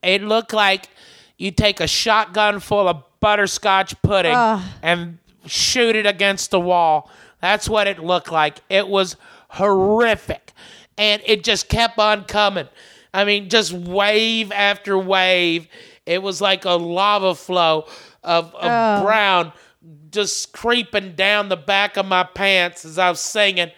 It 0.04 0.22
looked 0.22 0.54
like 0.54 0.90
you 1.38 1.52
take 1.52 1.80
a 1.80 1.88
shotgun 1.88 2.60
full 2.60 2.88
of 2.88 3.04
butterscotch 3.20 4.02
pudding 4.02 4.34
Ugh. 4.36 4.62
and 4.82 5.18
shoot 5.46 5.96
it 5.96 6.06
against 6.06 6.52
the 6.52 6.60
wall. 6.60 7.10
That's 7.42 7.68
what 7.68 7.88
it 7.88 8.00
looked 8.00 8.32
like. 8.32 8.60
It 8.70 8.88
was 8.88 9.16
horrific. 9.50 10.54
And 10.98 11.22
it 11.26 11.44
just 11.44 11.70
kept 11.70 11.98
on 11.98 12.26
coming. 12.26 12.68
I 13.14 13.26
mean, 13.26 13.50
just 13.50 13.74
wave 13.74 14.52
after 14.52 14.98
wave. 14.98 15.68
It 16.06 16.22
was 16.22 16.42
like 16.42 16.66
a 16.66 16.72
lava 16.72 17.36
flow 17.36 17.88
of, 18.24 18.54
of 18.56 19.04
brown 19.04 19.54
just 20.12 20.54
creeping 20.54 21.14
down 21.16 21.50
the 21.50 21.58
back 21.58 21.98
of 21.98 22.06
my 22.06 22.24
pants 22.24 22.86
as 22.86 22.98
I 22.98 23.10
was 23.10 23.20
singing. 23.20 23.72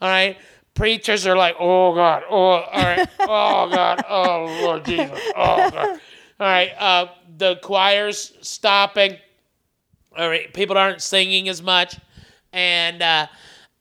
All 0.00 0.08
right. 0.08 0.38
Preachers 0.80 1.26
are 1.26 1.36
like, 1.36 1.56
oh 1.60 1.94
God, 1.94 2.22
oh, 2.30 2.36
all 2.36 2.64
right, 2.72 3.08
oh 3.20 3.70
God, 3.70 4.04
oh 4.08 4.60
Lord 4.62 4.84
Jesus, 4.86 5.20
oh 5.36 5.70
God. 5.70 6.00
All 6.40 6.46
right. 6.46 6.70
Uh, 6.78 7.08
the 7.36 7.56
choir's 7.56 8.32
stopping. 8.40 9.18
All 10.16 10.26
right. 10.26 10.50
People 10.54 10.78
aren't 10.78 11.02
singing 11.02 11.50
as 11.50 11.62
much. 11.62 11.98
And, 12.54 13.02
uh, 13.02 13.26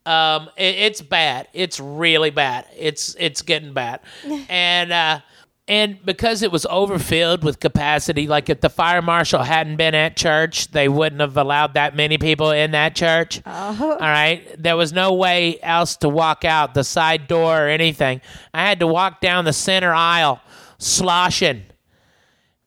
um, 0.06 0.50
it, 0.58 0.76
it's 0.76 1.02
bad. 1.02 1.48
It's 1.54 1.80
really 1.80 2.32
bad. 2.32 2.66
It's 2.76 3.16
it's 3.20 3.42
getting 3.44 3.74
bad, 3.74 4.00
and 4.50 4.92
uh, 4.92 5.20
and 5.70 6.04
because 6.04 6.42
it 6.42 6.52
was 6.52 6.66
overfilled 6.66 7.44
with 7.44 7.60
capacity, 7.60 8.26
like 8.26 8.50
if 8.50 8.60
the 8.60 8.72
fire 8.72 9.04
marshal 9.04 9.44
hadn't 9.44 9.76
been 9.76 9.94
at 9.94 10.18
church, 10.18 10.72
they 10.72 10.90
wouldn't 10.90 11.22
have 11.22 11.38
allowed 11.38 11.76
that 11.76 11.96
many 11.96 12.18
people 12.18 12.50
in 12.50 12.72
that 12.72 12.96
church. 12.96 13.40
Oh. 13.46 13.78
All 13.80 13.98
right, 14.00 14.44
there 14.58 14.76
was 14.76 14.92
no 14.92 15.14
way 15.14 15.62
else 15.62 15.96
to 15.98 16.10
walk 16.10 16.44
out 16.44 16.74
the 16.74 16.84
side 16.84 17.28
door 17.28 17.66
or 17.66 17.68
anything. 17.68 18.20
I 18.52 18.68
had 18.68 18.80
to 18.80 18.88
walk 18.88 19.22
down 19.22 19.46
the 19.46 19.54
center 19.54 19.94
aisle, 19.94 20.42
sloshing, 20.80 21.66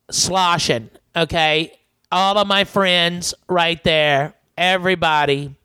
sloshing. 0.09 0.89
Okay, 1.13 1.77
all 2.09 2.37
of 2.37 2.47
my 2.47 2.63
friends 2.63 3.33
right 3.49 3.83
there, 3.83 4.33
everybody 4.57 5.55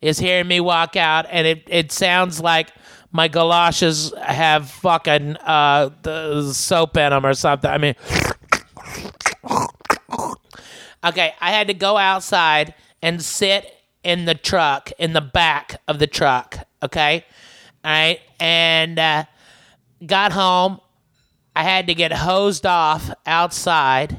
is 0.00 0.18
hearing 0.18 0.48
me 0.48 0.58
walk 0.58 0.96
out, 0.96 1.26
and 1.30 1.46
it, 1.46 1.64
it 1.66 1.92
sounds 1.92 2.40
like 2.40 2.72
my 3.12 3.28
galoshes 3.28 4.12
have 4.20 4.70
fucking 4.70 5.36
uh, 5.36 5.90
soap 6.52 6.96
in 6.96 7.10
them 7.10 7.26
or 7.26 7.34
something. 7.34 7.70
I 7.70 7.78
mean, 7.78 7.94
okay, 11.04 11.34
I 11.40 11.50
had 11.50 11.66
to 11.68 11.74
go 11.74 11.98
outside 11.98 12.74
and 13.02 13.22
sit 13.22 13.70
in 14.02 14.24
the 14.24 14.34
truck, 14.34 14.90
in 14.98 15.12
the 15.12 15.20
back 15.20 15.80
of 15.86 15.98
the 15.98 16.06
truck, 16.06 16.56
okay? 16.82 17.24
All 17.84 17.90
right, 17.90 18.20
and 18.40 18.98
uh, 18.98 19.24
got 20.04 20.32
home. 20.32 20.80
I 21.54 21.64
had 21.64 21.86
to 21.88 21.94
get 21.94 22.12
hosed 22.12 22.64
off 22.64 23.10
outside. 23.26 24.16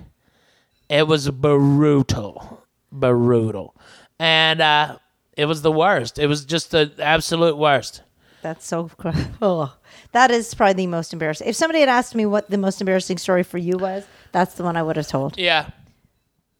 It 0.87 1.07
was 1.07 1.31
brutal, 1.31 2.63
brutal, 2.91 3.75
and 4.19 4.61
uh, 4.61 4.99
it 5.35 5.45
was 5.45 5.63
the 5.63 5.71
worst. 5.71 6.19
It 6.19 6.27
was 6.27 6.45
just 6.45 6.71
the 6.71 6.93
absolute 6.99 7.57
worst. 7.57 8.03
That's 8.43 8.67
so. 8.67 8.89
cr- 8.97 9.09
Oh, 9.41 9.75
that 10.11 10.29
is 10.29 10.53
probably 10.53 10.73
the 10.73 10.87
most 10.87 11.11
embarrassing. 11.13 11.47
If 11.47 11.55
somebody 11.55 11.79
had 11.79 11.89
asked 11.89 12.13
me 12.13 12.25
what 12.27 12.49
the 12.49 12.57
most 12.59 12.79
embarrassing 12.81 13.17
story 13.17 13.41
for 13.43 13.57
you 13.57 13.77
was, 13.77 14.05
that's 14.31 14.53
the 14.55 14.63
one 14.63 14.77
I 14.77 14.83
would 14.83 14.97
have 14.97 15.07
told. 15.07 15.37
Yeah. 15.39 15.69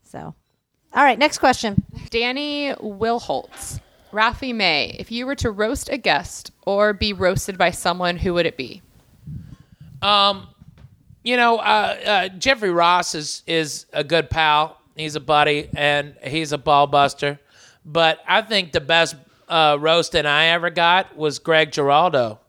So, 0.04 0.34
all 0.94 1.04
right, 1.04 1.20
next 1.20 1.38
question. 1.38 1.84
Danny 2.10 2.74
Wilholtz. 2.82 3.80
Ralphie 4.12 4.54
May, 4.54 4.96
if 5.00 5.12
you 5.12 5.26
were 5.26 5.34
to 5.36 5.50
roast 5.50 5.90
a 5.90 5.98
guest 5.98 6.52
or 6.68 6.94
be 6.94 7.14
roasted 7.14 7.58
by 7.58 7.72
someone, 7.72 8.16
who 8.18 8.36
would 8.36 8.46
it 8.46 8.58
be? 8.58 8.82
Um, 10.02 10.48
You 11.24 11.38
know, 11.38 11.58
uh, 11.58 11.62
uh, 12.06 12.28
Jeffrey 12.38 12.70
Ross 12.72 13.16
is 13.16 13.44
is 13.48 13.86
a 13.94 14.04
good 14.04 14.30
pal. 14.30 14.78
He's 14.96 15.16
a 15.16 15.20
buddy 15.22 15.70
and 15.76 16.16
he's 16.24 16.52
a 16.52 16.58
ball 16.58 16.86
buster. 16.86 17.40
But 17.86 18.20
I 18.28 18.42
think 18.42 18.72
the 18.72 18.82
best 18.82 19.16
uh, 19.50 19.78
roasting 19.80 20.26
I 20.26 20.46
ever 20.48 20.70
got 20.70 21.16
was 21.16 21.40
Greg 21.40 21.72
Giraldo. 21.72 22.40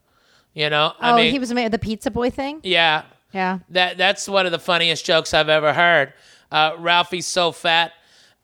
You 0.54 0.70
know, 0.70 0.92
I 1.00 1.12
oh, 1.12 1.16
mean, 1.16 1.32
he 1.32 1.38
was 1.38 1.52
made 1.52 1.72
the 1.72 1.78
pizza 1.78 2.10
boy 2.10 2.30
thing. 2.30 2.60
yeah, 2.62 3.02
Yeah. 3.32 3.58
That 3.70 3.98
that's 3.98 4.28
one 4.28 4.46
of 4.46 4.52
the 4.52 4.58
funniest 4.60 5.04
jokes 5.04 5.34
I've 5.34 5.48
ever 5.48 5.72
heard. 5.72 6.12
Uh, 6.52 6.76
Ralphie's 6.78 7.26
so 7.26 7.50
fat 7.50 7.92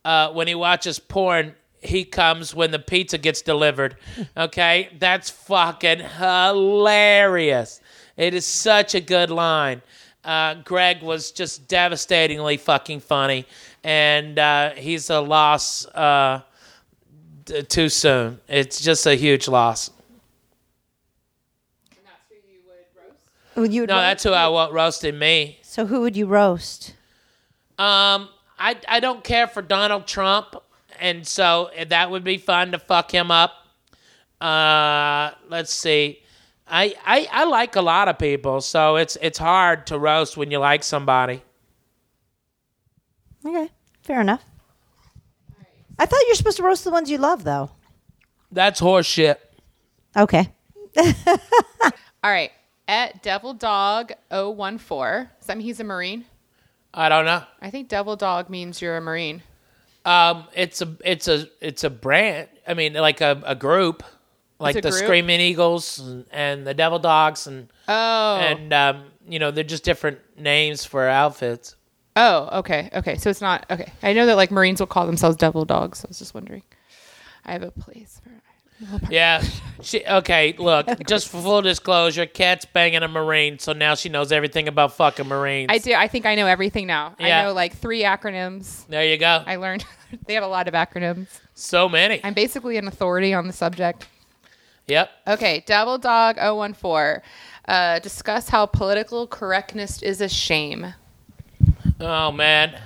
uh, 0.03 0.31
when 0.31 0.47
he 0.47 0.55
watches 0.55 0.99
porn, 0.99 1.55
he 1.81 2.03
comes 2.03 2.53
when 2.53 2.71
the 2.71 2.79
pizza 2.79 3.17
gets 3.17 3.41
delivered. 3.41 3.95
Okay, 4.37 4.89
that's 4.99 5.29
fucking 5.29 5.99
hilarious. 5.99 7.79
It 8.17 8.33
is 8.33 8.45
such 8.45 8.95
a 8.95 9.01
good 9.01 9.29
line. 9.31 9.81
Uh, 10.23 10.55
Greg 10.55 11.01
was 11.01 11.31
just 11.31 11.67
devastatingly 11.67 12.57
fucking 12.57 12.99
funny, 12.99 13.45
and 13.83 14.37
uh, 14.37 14.71
he's 14.71 15.09
a 15.09 15.19
loss 15.21 15.85
uh, 15.87 16.41
too 17.69 17.89
soon. 17.89 18.39
It's 18.47 18.79
just 18.81 19.05
a 19.05 19.15
huge 19.15 19.47
loss. 19.47 19.91
Would 23.55 23.73
you 23.73 23.85
No, 23.85 23.97
that's 23.97 24.23
who 24.23 24.31
I 24.31 24.47
want 24.47 24.71
roasting 24.73 25.19
me. 25.19 25.59
so 25.61 25.85
who 25.85 26.01
would 26.01 26.15
you 26.15 26.25
roast? 26.25 26.95
Um, 27.77 28.29
I 28.57 28.77
I 28.87 28.99
don't 28.99 29.23
care 29.23 29.47
for 29.47 29.61
Donald 29.61 30.07
Trump, 30.07 30.55
and 30.99 31.27
so 31.27 31.69
that 31.87 32.09
would 32.11 32.23
be 32.23 32.37
fun 32.37 32.71
to 32.71 32.79
fuck 32.79 33.11
him 33.11 33.29
up. 33.31 33.51
Uh, 34.39 35.31
let's 35.49 35.73
see. 35.73 36.19
I, 36.67 36.95
I 37.05 37.27
I 37.31 37.43
like 37.45 37.75
a 37.75 37.81
lot 37.81 38.07
of 38.07 38.17
people, 38.17 38.61
so 38.61 38.95
it's 38.95 39.17
it's 39.21 39.37
hard 39.37 39.85
to 39.87 39.99
roast 39.99 40.37
when 40.37 40.49
you 40.51 40.59
like 40.59 40.83
somebody. 40.83 41.41
Okay, 43.45 43.69
fair 44.03 44.21
enough. 44.21 44.43
I 45.99 46.05
thought 46.05 46.19
you're 46.27 46.35
supposed 46.35 46.57
to 46.57 46.63
roast 46.63 46.83
the 46.83 46.91
ones 46.91 47.09
you 47.09 47.17
love, 47.17 47.43
though. 47.43 47.71
That's 48.51 48.81
horseshit. 48.81 49.37
Okay. 50.17 50.49
All 50.97 52.31
right. 52.31 52.51
At 52.87 53.23
Devil 53.23 53.53
Dog 53.53 54.11
014. 54.29 54.77
Does 55.39 55.47
that 55.47 55.57
mean 55.57 55.65
he's 55.65 55.79
a 55.79 55.83
Marine? 55.83 56.25
I 56.93 57.07
don't 57.07 57.25
know. 57.25 57.43
I 57.61 57.69
think 57.69 57.87
Devil 57.87 58.15
Dog 58.17 58.49
means 58.49 58.81
you're 58.81 58.97
a 58.97 59.01
Marine. 59.01 59.41
Um, 60.03 60.45
it's 60.53 60.81
a 60.81 60.97
it's 61.05 61.27
a 61.27 61.47
it's 61.61 61.83
a 61.83 61.89
brand. 61.89 62.49
I 62.67 62.73
mean, 62.73 62.93
like 62.93 63.21
a, 63.21 63.41
a 63.45 63.55
group, 63.55 64.03
like 64.59 64.75
a 64.75 64.81
the 64.81 64.89
group? 64.89 65.03
Screaming 65.03 65.39
Eagles 65.39 65.99
and, 65.99 66.25
and 66.31 66.67
the 66.67 66.73
Devil 66.73 66.99
Dogs, 66.99 67.47
and 67.47 67.69
Oh. 67.87 68.37
and 68.41 68.73
um, 68.73 69.03
you 69.29 69.39
know 69.39 69.51
they're 69.51 69.63
just 69.63 69.83
different 69.83 70.19
names 70.37 70.83
for 70.83 71.07
outfits. 71.07 71.75
Oh, 72.21 72.59
okay. 72.59 72.89
Okay. 72.93 73.17
So 73.17 73.29
it's 73.29 73.41
not 73.41 73.65
okay. 73.69 73.91
I 74.03 74.13
know 74.13 74.25
that 74.25 74.35
like 74.35 74.51
Marines 74.51 74.79
will 74.79 74.87
call 74.87 75.05
themselves 75.05 75.35
Devil 75.37 75.65
Dogs. 75.65 76.05
I 76.05 76.07
was 76.07 76.19
just 76.19 76.33
wondering. 76.33 76.63
I 77.45 77.53
have 77.53 77.63
a 77.63 77.71
place 77.71 78.21
for 78.23 78.31
Yeah. 79.09 79.43
She 79.81 80.05
okay, 80.05 80.53
look, 80.57 80.87
just 81.07 81.27
for 81.29 81.41
full 81.41 81.61
disclosure, 81.61 82.25
Kat's 82.25 82.65
banging 82.65 83.01
a 83.03 83.07
Marine, 83.07 83.57
so 83.59 83.73
now 83.73 83.95
she 83.95 84.09
knows 84.09 84.31
everything 84.31 84.67
about 84.67 84.93
fucking 84.93 85.27
Marines. 85.27 85.67
I 85.71 85.79
do. 85.79 85.93
I 85.93 86.07
think 86.07 86.25
I 86.25 86.35
know 86.35 86.45
everything 86.47 86.87
now. 86.87 87.15
Yeah. 87.19 87.41
I 87.41 87.43
know 87.43 87.53
like 87.53 87.75
three 87.75 88.03
acronyms. 88.03 88.85
There 88.87 89.05
you 89.05 89.17
go. 89.17 89.43
I 89.45 89.55
learned 89.55 89.85
they 90.27 90.35
have 90.35 90.43
a 90.43 90.47
lot 90.47 90.67
of 90.67 90.73
acronyms. 90.73 91.27
so 91.55 91.89
many. 91.89 92.21
I'm 92.23 92.33
basically 92.33 92.77
an 92.77 92.87
authority 92.87 93.33
on 93.33 93.47
the 93.47 93.53
subject. 93.53 94.07
yep. 94.87 95.09
Okay, 95.27 95.63
Devil 95.65 95.97
Dog 95.97 96.37
014. 96.37 97.21
Uh, 97.67 97.99
discuss 97.99 98.49
how 98.49 98.65
political 98.65 99.27
correctness 99.27 100.01
is 100.01 100.19
a 100.21 100.27
shame. 100.29 100.93
Oh 102.01 102.31
man. 102.31 102.77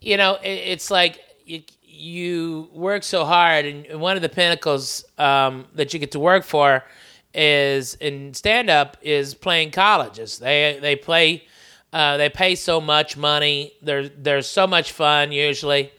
You 0.00 0.16
know, 0.16 0.34
it, 0.36 0.48
it's 0.48 0.90
like 0.90 1.20
you 1.44 1.62
you 1.82 2.68
work 2.72 3.02
so 3.02 3.24
hard 3.24 3.64
and 3.64 4.00
one 4.00 4.14
of 4.14 4.22
the 4.22 4.28
pinnacles 4.28 5.04
um, 5.18 5.66
that 5.74 5.92
you 5.92 5.98
get 5.98 6.12
to 6.12 6.20
work 6.20 6.44
for 6.44 6.84
is 7.34 7.94
in 7.94 8.32
stand 8.34 8.70
up 8.70 8.96
is 9.02 9.34
playing 9.34 9.72
colleges. 9.72 10.38
They 10.38 10.78
they 10.80 10.96
play 10.96 11.44
uh, 11.92 12.16
they 12.16 12.28
pay 12.28 12.54
so 12.54 12.80
much 12.80 13.16
money. 13.16 13.72
They're 13.82 14.08
they're 14.08 14.42
so 14.42 14.66
much 14.66 14.92
fun 14.92 15.32
usually. 15.32 15.92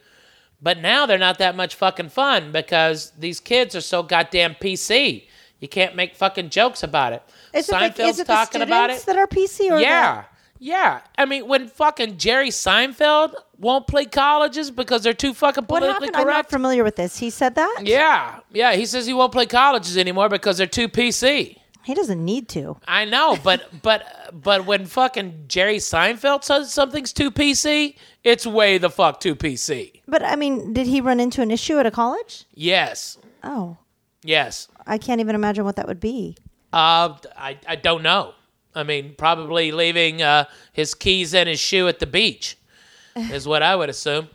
But 0.62 0.80
now 0.80 1.06
they're 1.06 1.18
not 1.18 1.38
that 1.38 1.56
much 1.56 1.76
fucking 1.76 2.10
fun 2.10 2.52
because 2.52 3.12
these 3.18 3.40
kids 3.40 3.76
are 3.76 3.82
so 3.82 4.04
goddamn 4.04 4.56
PC. 4.56 5.24
You 5.60 5.68
can't 5.68 5.96
make 5.96 6.16
fucking 6.16 6.50
jokes 6.50 6.84
about 6.84 7.14
it. 7.14 7.24
Is 7.54 7.70
it, 7.70 7.76
Seinfeld's 7.76 7.96
the, 7.98 8.04
is 8.04 8.20
it 8.20 8.28
the 8.28 8.34
talking 8.34 8.62
about 8.62 8.90
it. 8.90 9.06
that 9.06 9.18
are 9.18 9.28
PC 9.28 9.72
or 9.72 9.80
Yeah. 9.80 10.26
Yeah. 10.60 11.02
I 11.18 11.26
mean, 11.26 11.48
when 11.48 11.68
fucking 11.68 12.18
Jerry 12.18 12.50
Seinfeld 12.50 13.34
won't 13.58 13.88
play 13.88 14.06
colleges 14.06 14.70
because 14.72 15.04
they're 15.04 15.14
too 15.14 15.34
fucking 15.34 15.66
politically 15.66 16.08
happened? 16.08 16.16
I'm 16.16 16.28
not 16.28 16.50
familiar 16.50 16.84
with 16.84 16.96
this. 16.98 17.18
He 17.18 17.30
said 17.30 17.56
that. 17.56 17.82
yeah. 17.84 18.40
Yeah. 18.52 18.74
He 18.74 18.86
says 18.86 19.06
he 19.06 19.14
won't 19.14 19.32
play 19.32 19.46
colleges 19.46 19.98
anymore 19.98 20.30
because 20.30 20.58
they're 20.58 20.68
too 20.68 20.90
PC. 20.90 21.58
He 21.86 21.94
doesn't 21.96 22.24
need 22.24 22.50
to. 22.50 22.78
I 22.88 23.06
know, 23.06 23.38
but 23.44 23.64
but 23.82 24.04
but 24.34 24.66
when 24.66 24.86
fucking 24.86 25.46
Jerry 25.48 25.78
Seinfeld 25.78 26.44
says 26.44 26.72
something's 26.72 27.14
too 27.14 27.32
PC, 27.32 27.96
it's 28.24 28.46
way 28.46 28.78
the 28.78 28.90
fuck 28.90 29.20
too 29.22 29.36
PC. 29.36 30.02
But 30.08 30.24
I 30.24 30.36
mean, 30.36 30.74
did 30.74 30.86
he 30.88 31.02
run 31.02 31.20
into 31.20 31.42
an 31.42 31.50
issue 31.52 31.80
at 31.80 31.86
a 31.86 31.92
college? 31.92 32.46
Yes. 32.54 33.18
Oh, 33.44 33.78
Yes. 34.22 34.68
I 34.86 34.98
can't 34.98 35.22
even 35.22 35.34
imagine 35.34 35.64
what 35.64 35.78
that 35.78 35.88
would 35.88 36.00
be. 36.02 36.36
Uh, 36.74 37.16
I, 37.38 37.58
I 37.68 37.76
don't 37.78 38.04
know. 38.04 38.34
I 38.76 38.84
mean, 38.84 39.16
probably 39.18 39.72
leaving 39.72 40.22
uh, 40.22 40.46
his 40.74 40.94
keys 40.96 41.34
and 41.34 41.50
his 41.50 41.60
shoe 41.60 41.88
at 41.88 42.00
the 42.00 42.06
beach 42.06 42.58
is 43.16 43.48
what 43.48 43.64
I 43.64 43.76
would 43.76 43.90
assume. 43.90 44.30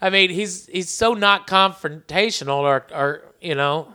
I 0.00 0.10
mean, 0.10 0.30
he's 0.30 0.66
he's 0.66 0.88
so 0.88 1.12
not 1.14 1.46
confrontational, 1.46 2.58
or 2.60 2.86
or 2.94 3.22
you 3.40 3.54
know, 3.54 3.88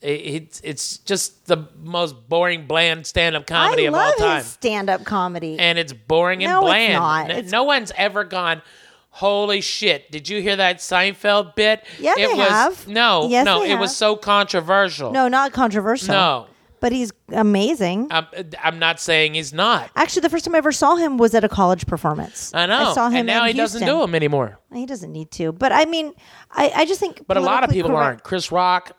it, 0.00 0.08
it's 0.10 0.60
it's 0.64 0.98
just 0.98 1.46
the 1.46 1.68
most 1.82 2.28
boring, 2.28 2.66
bland 2.66 3.06
stand-up 3.06 3.46
comedy 3.46 3.84
I 3.86 3.88
of 3.88 3.94
all 3.94 4.12
time, 4.14 4.38
his 4.38 4.46
stand-up 4.46 5.04
comedy. 5.04 5.58
and 5.58 5.78
it's 5.78 5.92
boring 5.92 6.42
and 6.44 6.50
No, 6.52 6.60
it's 6.60 6.66
bland. 6.66 6.92
not. 6.94 7.24
N- 7.26 7.30
It's- 7.30 7.52
no 7.52 7.62
one's 7.64 7.92
ever 7.96 8.24
gone. 8.24 8.62
Holy 9.10 9.60
shit! 9.60 10.10
Did 10.12 10.28
you 10.28 10.40
hear 10.42 10.56
that 10.56 10.78
Seinfeld 10.78 11.54
bit? 11.56 11.84
Yeah, 11.98 12.14
it 12.16 12.28
they 12.28 12.34
was, 12.34 12.48
have. 12.48 12.88
No, 12.88 13.28
Yes, 13.28 13.44
no, 13.44 13.62
it 13.64 13.76
was 13.76 13.96
so 13.96 14.16
controversial. 14.16 15.10
no, 15.12 15.28
not 15.28 15.52
controversial. 15.52 16.08
no, 16.14 16.46
but 16.80 16.92
he's 16.92 17.12
amazing. 17.32 18.08
I'm, 18.10 18.26
I'm 18.62 18.78
not 18.78 19.00
saying 19.00 19.34
he's 19.34 19.52
not. 19.52 19.90
Actually, 19.96 20.22
the 20.22 20.30
first 20.30 20.44
time 20.44 20.54
I 20.54 20.58
ever 20.58 20.72
saw 20.72 20.96
him 20.96 21.18
was 21.18 21.34
at 21.34 21.44
a 21.44 21.48
college 21.48 21.86
performance. 21.86 22.52
I 22.54 22.66
know. 22.66 22.90
I 22.90 22.92
saw 22.94 23.08
him 23.08 23.18
and 23.18 23.26
now 23.26 23.44
in 23.44 23.52
he 23.52 23.56
doesn't 23.56 23.84
do 23.86 24.00
them 24.00 24.14
anymore. 24.14 24.58
He 24.72 24.86
doesn't 24.86 25.12
need 25.12 25.30
to. 25.32 25.52
But 25.52 25.72
I 25.72 25.84
mean, 25.84 26.14
I, 26.50 26.70
I 26.74 26.84
just 26.86 27.00
think. 27.00 27.26
But 27.26 27.36
a 27.36 27.40
lot 27.40 27.64
of 27.64 27.70
people 27.70 27.90
correct- 27.90 28.02
aren't. 28.04 28.22
Chris 28.22 28.50
Rock, 28.52 28.92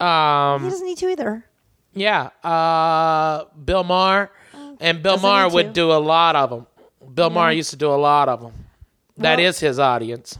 um, 0.00 0.62
He 0.64 0.70
doesn't 0.70 0.86
need 0.86 0.98
to 0.98 1.08
either. 1.10 1.44
yeah, 1.94 2.30
uh, 2.44 3.44
Bill 3.64 3.84
Maher, 3.84 4.30
and 4.80 5.02
Bill 5.02 5.14
doesn't 5.14 5.28
Maher 5.28 5.48
would 5.50 5.72
do 5.72 5.92
a 5.92 5.98
lot 6.00 6.36
of 6.36 6.50
them. 6.50 6.66
Bill 7.14 7.30
Maher 7.30 7.52
used 7.52 7.70
to 7.70 7.76
do 7.76 7.88
a 7.90 7.96
lot 7.96 8.28
of 8.28 8.40
them. 8.40 8.52
That 9.18 9.38
Well- 9.38 9.46
is 9.48 9.60
his 9.60 9.78
audience. 9.78 10.38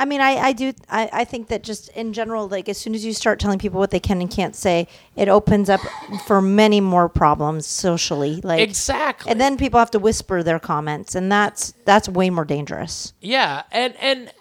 I 0.00 0.06
mean, 0.06 0.22
I, 0.22 0.36
I 0.36 0.52
do. 0.54 0.72
I, 0.88 1.10
I 1.12 1.24
think 1.24 1.48
that 1.48 1.62
just 1.62 1.90
in 1.90 2.14
general, 2.14 2.48
like 2.48 2.70
as 2.70 2.78
soon 2.78 2.94
as 2.94 3.04
you 3.04 3.12
start 3.12 3.38
telling 3.38 3.58
people 3.58 3.78
what 3.78 3.90
they 3.90 4.00
can 4.00 4.22
and 4.22 4.30
can't 4.30 4.56
say, 4.56 4.88
it 5.14 5.28
opens 5.28 5.68
up 5.68 5.80
for 6.26 6.40
many 6.40 6.80
more 6.80 7.06
problems 7.10 7.66
socially. 7.66 8.40
Like 8.42 8.60
Exactly. 8.60 9.30
and 9.30 9.38
then 9.38 9.58
people 9.58 9.78
have 9.78 9.90
to 9.90 9.98
whisper 9.98 10.42
their 10.42 10.58
comments, 10.58 11.14
and 11.14 11.30
that's 11.30 11.74
that's 11.84 12.08
way 12.08 12.30
more 12.30 12.46
dangerous. 12.46 13.12
Yeah, 13.20 13.64
and 13.70 13.94
and 14.00 14.32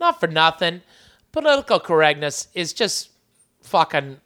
not 0.00 0.18
for 0.18 0.26
nothing, 0.26 0.82
political 1.30 1.78
correctness 1.78 2.48
is 2.54 2.72
just 2.72 3.10
fucking 3.62 4.20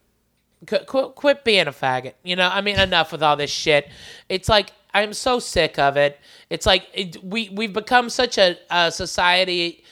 qu- 0.66 0.84
quit, 0.86 1.14
quit 1.14 1.44
being 1.44 1.66
a 1.66 1.72
faggot. 1.72 2.14
You 2.22 2.36
know, 2.36 2.48
I 2.50 2.62
mean, 2.62 2.80
enough 2.80 3.12
with 3.12 3.22
all 3.22 3.36
this 3.36 3.50
shit. 3.50 3.90
It's 4.30 4.48
like 4.48 4.72
I'm 4.94 5.12
so 5.12 5.40
sick 5.40 5.78
of 5.78 5.98
it. 5.98 6.18
It's 6.48 6.64
like 6.64 6.86
it, 6.94 7.22
we 7.22 7.50
we've 7.50 7.74
become 7.74 8.08
such 8.08 8.38
a, 8.38 8.56
a 8.70 8.90
society 8.90 9.84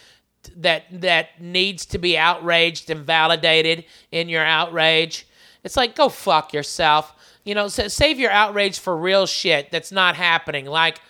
that 0.56 0.84
that 0.90 1.40
needs 1.40 1.86
to 1.86 1.98
be 1.98 2.16
outraged 2.18 2.90
and 2.90 3.04
validated 3.04 3.84
in 4.10 4.28
your 4.28 4.44
outrage. 4.44 5.26
It's 5.64 5.76
like 5.76 5.94
go 5.94 6.08
fuck 6.08 6.52
yourself. 6.52 7.14
You 7.44 7.54
know, 7.54 7.68
sa- 7.68 7.88
save 7.88 8.18
your 8.18 8.30
outrage 8.30 8.78
for 8.78 8.96
real 8.96 9.26
shit 9.26 9.70
that's 9.70 9.92
not 9.92 10.14
happening, 10.16 10.66
like 10.66 11.00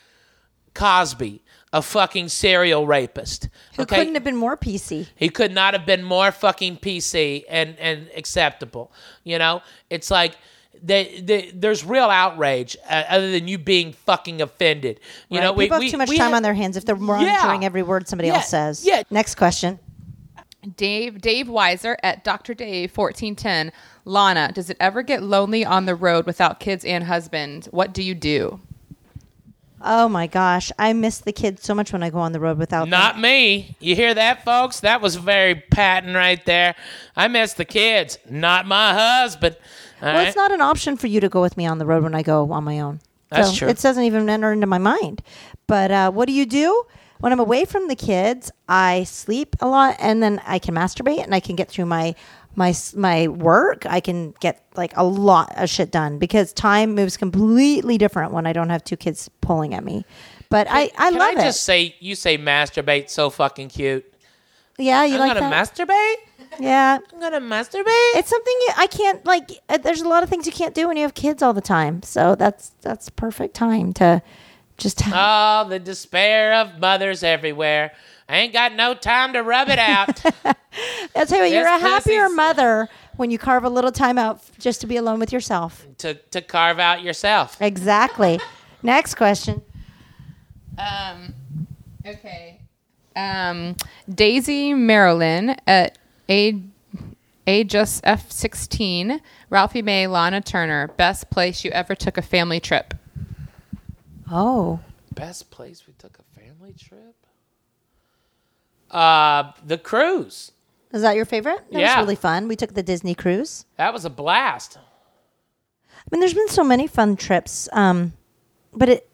Cosby, 0.75 1.43
a 1.73 1.83
fucking 1.83 2.29
serial 2.29 2.87
rapist. 2.87 3.49
Who 3.77 3.87
couldn't 3.87 4.15
have 4.15 4.25
been 4.25 4.37
more 4.37 4.57
PC? 4.57 5.09
He 5.15 5.29
could 5.29 5.53
not 5.53 5.75
have 5.75 5.87
been 5.87 6.03
more 6.03 6.33
fucking 6.33 6.79
PC 6.79 7.45
and, 7.49 7.79
and 7.79 8.09
acceptable. 8.17 8.93
You 9.25 9.39
know, 9.39 9.63
it's 9.91 10.11
like 10.11 10.37
they, 10.83 11.21
they, 11.21 11.51
there's 11.55 11.85
real 11.85 12.07
outrage 12.11 12.77
uh, 12.91 13.05
other 13.09 13.31
than 13.31 13.47
you 13.49 13.57
being 13.59 13.93
fucking 13.93 14.43
offended. 14.43 14.99
You 15.29 15.41
know, 15.41 15.49
Right? 15.51 15.57
we, 15.57 15.65
people 15.67 15.79
we, 15.79 15.85
have 15.87 15.93
too 15.93 15.99
much 15.99 16.09
time 16.09 16.19
have- 16.19 16.33
on 16.35 16.43
their 16.43 16.55
hands 16.55 16.77
if 16.77 16.85
they're 16.85 16.97
monitoring 16.97 17.65
every 17.65 17.83
word 17.83 18.09
somebody 18.09 18.29
Yeah, 18.29 18.35
else 18.37 18.49
says. 18.49 18.85
yeah. 18.85 19.03
Next 19.11 19.37
question. 19.37 19.79
Dave 20.77 21.21
Dave 21.21 21.47
Weiser 21.49 21.97
at 22.05 22.23
Dr. 22.23 22.55
Dave 22.55 22.93
fourteen 22.93 23.35
ten. 23.35 23.73
Lahna, 24.07 24.53
does 24.55 24.71
it 24.71 24.77
ever 24.79 25.03
get 25.03 25.21
lonely 25.23 25.65
on 25.65 25.87
the 25.87 25.95
road 25.97 26.25
without 26.27 26.61
kids 26.61 26.85
and 26.85 27.05
husband? 27.05 27.67
What 27.73 27.93
do 27.93 28.01
you 28.03 28.15
do? 28.15 28.61
Oh 29.85 30.09
my 30.09 30.29
gosh, 30.29 30.71
I 30.79 30.93
miss 30.93 31.19
the 31.19 31.33
kids 31.33 31.65
so 31.65 31.75
much 31.75 31.93
when 31.93 32.05
I 32.05 32.11
go 32.11 32.19
on 32.21 32.31
the 32.31 32.39
road 32.39 32.59
without 32.59 32.83
them. 32.83 32.91
Not 32.91 33.19
me. 33.19 33.75
You 33.81 33.97
hear 33.97 34.15
that, 34.15 34.45
folks? 34.45 34.79
That 34.81 35.01
was 35.01 35.17
very 35.17 35.57
patent 35.57 36.15
right 36.15 36.45
there. 36.47 36.77
I 37.17 37.27
miss 37.27 37.55
the 37.55 37.65
kids, 37.65 38.19
not 38.31 38.65
my 38.65 38.95
husband. 38.95 39.57
Well, 40.03 40.15
right? 40.15 40.27
it's 40.27 40.37
not 40.37 40.53
an 40.53 40.61
option 40.61 40.97
for 40.97 41.07
you 41.07 41.21
to 41.21 41.29
go 41.29 41.41
with 41.41 41.57
me 41.57 41.67
on 41.67 41.79
the 41.79 41.87
road 41.87 42.03
when 42.03 42.15
I 42.15 42.23
go 42.23 42.51
on 42.53 42.65
my 42.65 42.81
own. 42.81 43.01
That's 43.31 43.51
So 43.51 43.57
true. 43.57 43.69
It 43.69 43.79
doesn't 43.79 44.03
even 44.05 44.29
enter 44.29 44.53
into 44.53 44.67
my 44.67 44.79
mind. 44.79 45.23
But 45.67 45.91
uh, 45.91 46.11
what 46.11 46.27
do 46.27 46.33
you 46.35 46.45
do 46.45 46.85
when 47.21 47.33
I'm 47.33 47.41
away 47.41 47.65
from 47.65 47.89
the 47.89 47.95
kids? 47.97 48.51
I 48.69 49.05
sleep 49.05 49.57
a 49.61 49.69
lot, 49.69 49.97
and 49.99 50.23
then 50.23 50.41
I 50.47 50.59
can 50.59 50.75
masturbate, 50.75 51.23
and 51.23 51.35
I 51.35 51.41
can 51.41 51.57
get 51.57 51.69
through 51.71 51.87
my 51.87 52.15
my 52.55 52.75
my 52.95 53.29
work. 53.29 53.87
I 53.87 54.01
can 54.01 54.35
get 54.41 54.63
like 54.77 54.93
a 54.97 55.05
lot 55.05 55.53
of 55.57 55.71
shit 55.71 55.91
done 55.91 56.19
because 56.19 56.53
time 56.53 56.95
moves 56.95 57.17
completely 57.17 57.97
different 57.97 58.33
when 58.33 58.47
I 58.47 58.53
don't 58.53 58.69
have 58.71 58.85
two 58.85 58.97
kids 58.97 59.31
pulling 59.41 59.73
at 59.73 59.85
me. 59.85 60.05
But 60.51 60.67
I 60.69 60.91
I 60.99 61.11
Can 61.11 61.19
love 61.19 61.37
I 61.37 61.41
it. 61.41 61.45
just 61.45 61.63
say 61.63 61.95
you 62.01 62.15
say 62.15 62.37
masturbate 62.37 63.09
so 63.09 63.31
fucking 63.31 63.69
cute. 63.71 64.05
yeah, 64.79 65.05
you 65.05 65.15
I'm 65.15 65.21
like 65.21 65.35
gonna 65.35 65.49
that? 65.49 65.75
masturbate. 65.75 66.17
Yeah. 66.59 66.99
I'm 67.13 67.21
gonna 67.21 67.41
masturbate. 67.41 67.85
It's 68.17 68.29
something 68.31 68.55
you, 68.63 68.69
I 68.77 68.87
can't 68.87 69.25
like. 69.25 69.51
uh, 69.69 69.79
There's 69.79 70.01
a 70.03 70.09
lot 70.09 70.23
of 70.23 70.29
things 70.29 70.47
you 70.47 70.53
can't 70.53 70.75
do 70.75 70.89
when 70.89 70.97
you 70.97 71.03
have 71.03 71.15
kids 71.15 71.43
all 71.43 71.53
the 71.53 71.61
time. 71.61 72.03
So 72.03 72.35
that's 72.35 72.71
that's 72.83 73.09
perfect 73.09 73.55
time 73.55 73.93
to 73.95 74.23
just. 74.79 75.01
Have. 75.03 75.15
Oh, 75.17 75.69
the 75.69 75.79
despair 75.79 76.55
of 76.55 76.79
mothers 76.79 77.23
everywhere. 77.23 77.93
I 78.29 78.37
ain't 78.39 78.53
got 78.53 78.75
no 78.75 78.95
time 78.95 79.33
to 79.35 79.41
rub 79.43 79.69
it 79.69 79.79
out. 79.79 80.23
I'll 81.15 81.27
tell 81.27 81.39
you, 81.39 81.45
what, 81.45 81.51
you're 81.51 81.67
a 81.67 81.79
happier 81.79 82.23
pussy's- 82.25 82.37
mother 82.37 82.89
when 83.17 83.31
you 83.31 83.39
carve 83.39 83.65
a 83.65 83.69
little 83.69 83.93
time 83.93 84.17
out 84.17 84.41
just 84.59 84.81
to 84.81 84.87
be 84.87 84.97
alone 84.97 85.19
with 85.19 85.33
yourself. 85.33 85.87
to 85.99 86.15
to 86.15 86.41
carve 86.41 86.79
out 86.79 87.03
yourself. 87.03 87.61
Exactly. 87.61 88.41
Next 88.83 89.15
question. 89.17 89.63
Um, 90.79 91.35
okay. 92.07 92.61
Um, 93.15 93.77
Daisy 94.13 94.73
Marilyn 94.73 95.57
at 95.67 95.99
a 96.33 96.63
a 97.47 97.65
just 97.65 98.01
F 98.05 98.31
sixteen. 98.31 99.21
Ralphie 99.51 99.83
May, 99.83 100.05
Lahna 100.07 100.45
Turner. 100.45 100.89
Best 100.97 101.29
place 101.31 101.65
you 101.65 101.71
ever 101.73 101.95
took 101.95 102.17
a 102.17 102.23
family 102.23 102.61
trip. 102.61 102.95
Oh, 104.31 104.81
Best 105.15 105.51
place 105.51 105.87
we 105.87 105.93
took 105.99 106.19
a 106.19 106.41
family 106.41 106.73
trip? 106.73 107.15
Uh, 108.91 109.53
the 109.65 109.77
cruise. 109.79 110.53
is 110.93 111.03
that 111.03 111.17
your 111.17 111.25
favorite? 111.27 111.61
That 111.71 111.81
Yeah. 111.81 111.97
was 111.99 112.05
really 112.05 112.17
fun. 112.17 112.49
We 112.49 112.57
took 112.57 112.75
the 112.75 112.83
Disney 112.83 113.15
cruise. 113.15 113.65
That 113.77 113.93
was 113.93 114.05
a 114.05 114.11
blast. 114.11 114.79
I 114.79 116.05
mean, 116.11 116.21
there's 116.21 116.35
been 116.35 116.49
so 116.49 116.65
many 116.65 116.87
fun 116.87 117.17
trips, 117.17 117.69
um, 117.73 118.13
but 118.73 118.89
it 118.89 119.09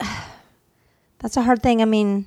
that's 1.20 1.36
a 1.36 1.42
hard 1.42 1.62
thing. 1.62 1.80
I 1.82 1.84
mean, 1.84 2.26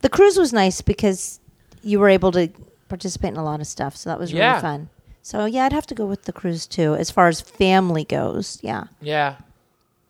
the 0.00 0.08
cruise 0.08 0.36
was 0.38 0.52
nice 0.52 0.80
because 0.82 1.40
you 1.82 1.98
were 2.00 2.08
able 2.08 2.32
to 2.32 2.48
participate 2.88 3.30
in 3.32 3.36
a 3.36 3.44
lot 3.44 3.60
of 3.60 3.66
stuff, 3.66 3.96
so 3.96 4.10
that 4.10 4.18
was 4.18 4.32
really 4.32 4.44
Yeah. 4.44 4.60
fun. 4.60 4.88
So 5.22 5.44
yeah, 5.44 5.64
I'd 5.66 5.72
have 5.72 5.86
to 5.88 5.94
go 5.94 6.06
with 6.06 6.24
the 6.24 6.32
cruise 6.32 6.66
too, 6.66 6.94
as 6.94 7.10
far 7.10 7.28
as 7.28 7.40
family 7.40 8.04
goes. 8.04 8.58
Yeah. 8.62 8.84
Yeah. 9.00 9.36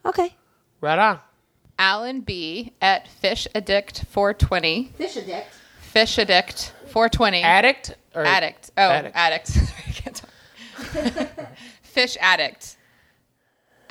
Okay. 0.05 0.35
Right 0.81 0.99
on. 0.99 1.21
Alan 1.79 2.21
B 2.21 2.73
at 2.81 3.09
Fish 3.09 3.47
Addict 3.55 4.05
four 4.11 4.33
twenty. 4.35 4.93
Fish 4.97 5.17
addict. 5.17 5.49
Fish 5.81 6.19
Addict 6.19 6.73
four 6.88 7.09
twenty. 7.09 7.43
Addict 7.43 7.95
or 8.14 8.25
Addict. 8.25 8.71
Oh, 8.77 8.91
Addict. 8.91 9.17
addict. 9.17 9.51
I 9.88 9.91
can't 9.93 10.17
talk. 10.17 11.29
Fish 11.83 12.17
addict. 12.21 12.77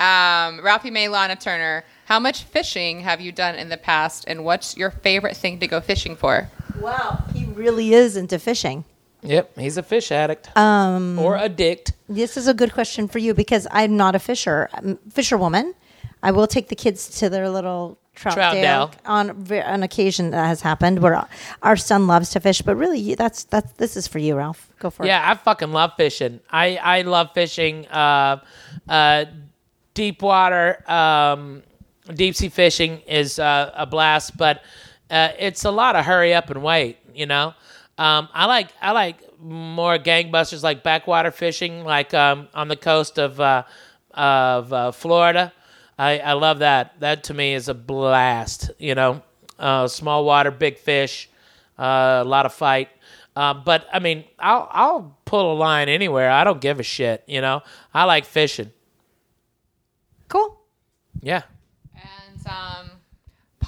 Um, 0.00 0.60
Ralphie 0.64 0.90
May, 0.90 1.06
Lahna 1.08 1.38
Turner. 1.38 1.84
How 2.06 2.18
much 2.20 2.44
fishing 2.44 3.00
have 3.00 3.20
you 3.20 3.32
done 3.32 3.56
in 3.56 3.68
the 3.68 3.76
past, 3.76 4.24
and 4.28 4.44
what's 4.44 4.76
your 4.76 4.90
favorite 4.90 5.36
thing 5.36 5.58
to 5.60 5.66
go 5.66 5.80
fishing 5.80 6.14
for? 6.16 6.48
Wow, 6.80 7.22
he 7.27 7.27
really 7.58 7.92
is 7.94 8.16
into 8.16 8.38
fishing. 8.38 8.84
Yep, 9.22 9.58
he's 9.58 9.76
a 9.76 9.82
fish 9.82 10.12
addict 10.12 10.56
Um, 10.56 11.18
or 11.18 11.36
addict. 11.36 11.92
this 12.08 12.36
is 12.36 12.46
a 12.46 12.54
good 12.54 12.72
question 12.72 13.08
for 13.08 13.18
you 13.18 13.34
because 13.34 13.66
I'm 13.72 13.96
not 13.96 14.14
a 14.14 14.18
fisher, 14.20 14.68
I'm 14.72 14.96
fisherwoman. 15.10 15.74
I 16.22 16.30
will 16.30 16.46
take 16.46 16.68
the 16.68 16.76
kids 16.76 17.18
to 17.18 17.28
their 17.28 17.48
little 17.48 17.98
trout, 18.14 18.34
Trout 18.34 18.96
on 19.06 19.46
an 19.50 19.82
occasion 19.82 20.30
that 20.30 20.46
has 20.46 20.60
happened 20.62 20.98
where 21.00 21.26
our 21.62 21.76
son 21.76 22.06
loves 22.08 22.30
to 22.30 22.40
fish. 22.40 22.62
But 22.62 22.74
really, 22.76 23.14
that's 23.14 23.44
that's 23.44 23.70
this 23.72 23.96
is 23.96 24.08
for 24.08 24.18
you, 24.18 24.34
Ralph. 24.36 24.68
Go 24.80 24.90
for 24.90 25.04
it. 25.04 25.08
Yeah, 25.08 25.22
I 25.30 25.34
fucking 25.36 25.72
love 25.72 25.92
fishing. 25.96 26.40
I 26.50 26.76
I 26.76 27.02
love 27.02 27.32
fishing. 27.34 27.86
Uh, 27.86 28.40
uh, 28.88 29.26
deep 29.94 30.22
water, 30.22 30.82
um, 30.90 31.62
deep 32.14 32.34
sea 32.34 32.48
fishing 32.48 33.00
is 33.06 33.38
uh, 33.38 33.70
a 33.74 33.86
blast, 33.86 34.36
but 34.36 34.62
uh, 35.10 35.28
it's 35.38 35.64
a 35.64 35.70
lot 35.70 35.94
of 35.96 36.04
hurry 36.04 36.34
up 36.34 36.50
and 36.50 36.62
wait. 36.62 36.98
You 37.18 37.26
know, 37.26 37.54
um, 37.98 38.28
I 38.32 38.46
like 38.46 38.68
I 38.80 38.92
like 38.92 39.18
more 39.40 39.98
gangbusters 39.98 40.62
like 40.62 40.84
backwater 40.84 41.32
fishing, 41.32 41.82
like 41.82 42.14
um, 42.14 42.46
on 42.54 42.68
the 42.68 42.76
coast 42.76 43.18
of 43.18 43.40
uh, 43.40 43.64
of 44.14 44.72
uh, 44.72 44.92
Florida. 44.92 45.52
I, 45.98 46.20
I 46.20 46.32
love 46.34 46.60
that. 46.60 47.00
That 47.00 47.24
to 47.24 47.34
me 47.34 47.54
is 47.54 47.68
a 47.68 47.74
blast. 47.74 48.70
You 48.78 48.94
know, 48.94 49.22
uh, 49.58 49.88
small 49.88 50.24
water, 50.24 50.52
big 50.52 50.78
fish, 50.78 51.28
uh, 51.76 52.22
a 52.22 52.24
lot 52.24 52.46
of 52.46 52.54
fight. 52.54 52.88
Uh, 53.34 53.54
but 53.54 53.88
I 53.92 53.98
mean, 53.98 54.22
I'll 54.38 54.68
I'll 54.70 55.18
pull 55.24 55.52
a 55.52 55.56
line 55.56 55.88
anywhere. 55.88 56.30
I 56.30 56.44
don't 56.44 56.60
give 56.60 56.78
a 56.78 56.84
shit. 56.84 57.24
You 57.26 57.40
know, 57.40 57.62
I 57.92 58.04
like 58.04 58.26
fishing. 58.26 58.70
Cool. 60.28 60.56
Yeah. 61.20 61.42
And 61.94 62.46
um, 62.46 62.90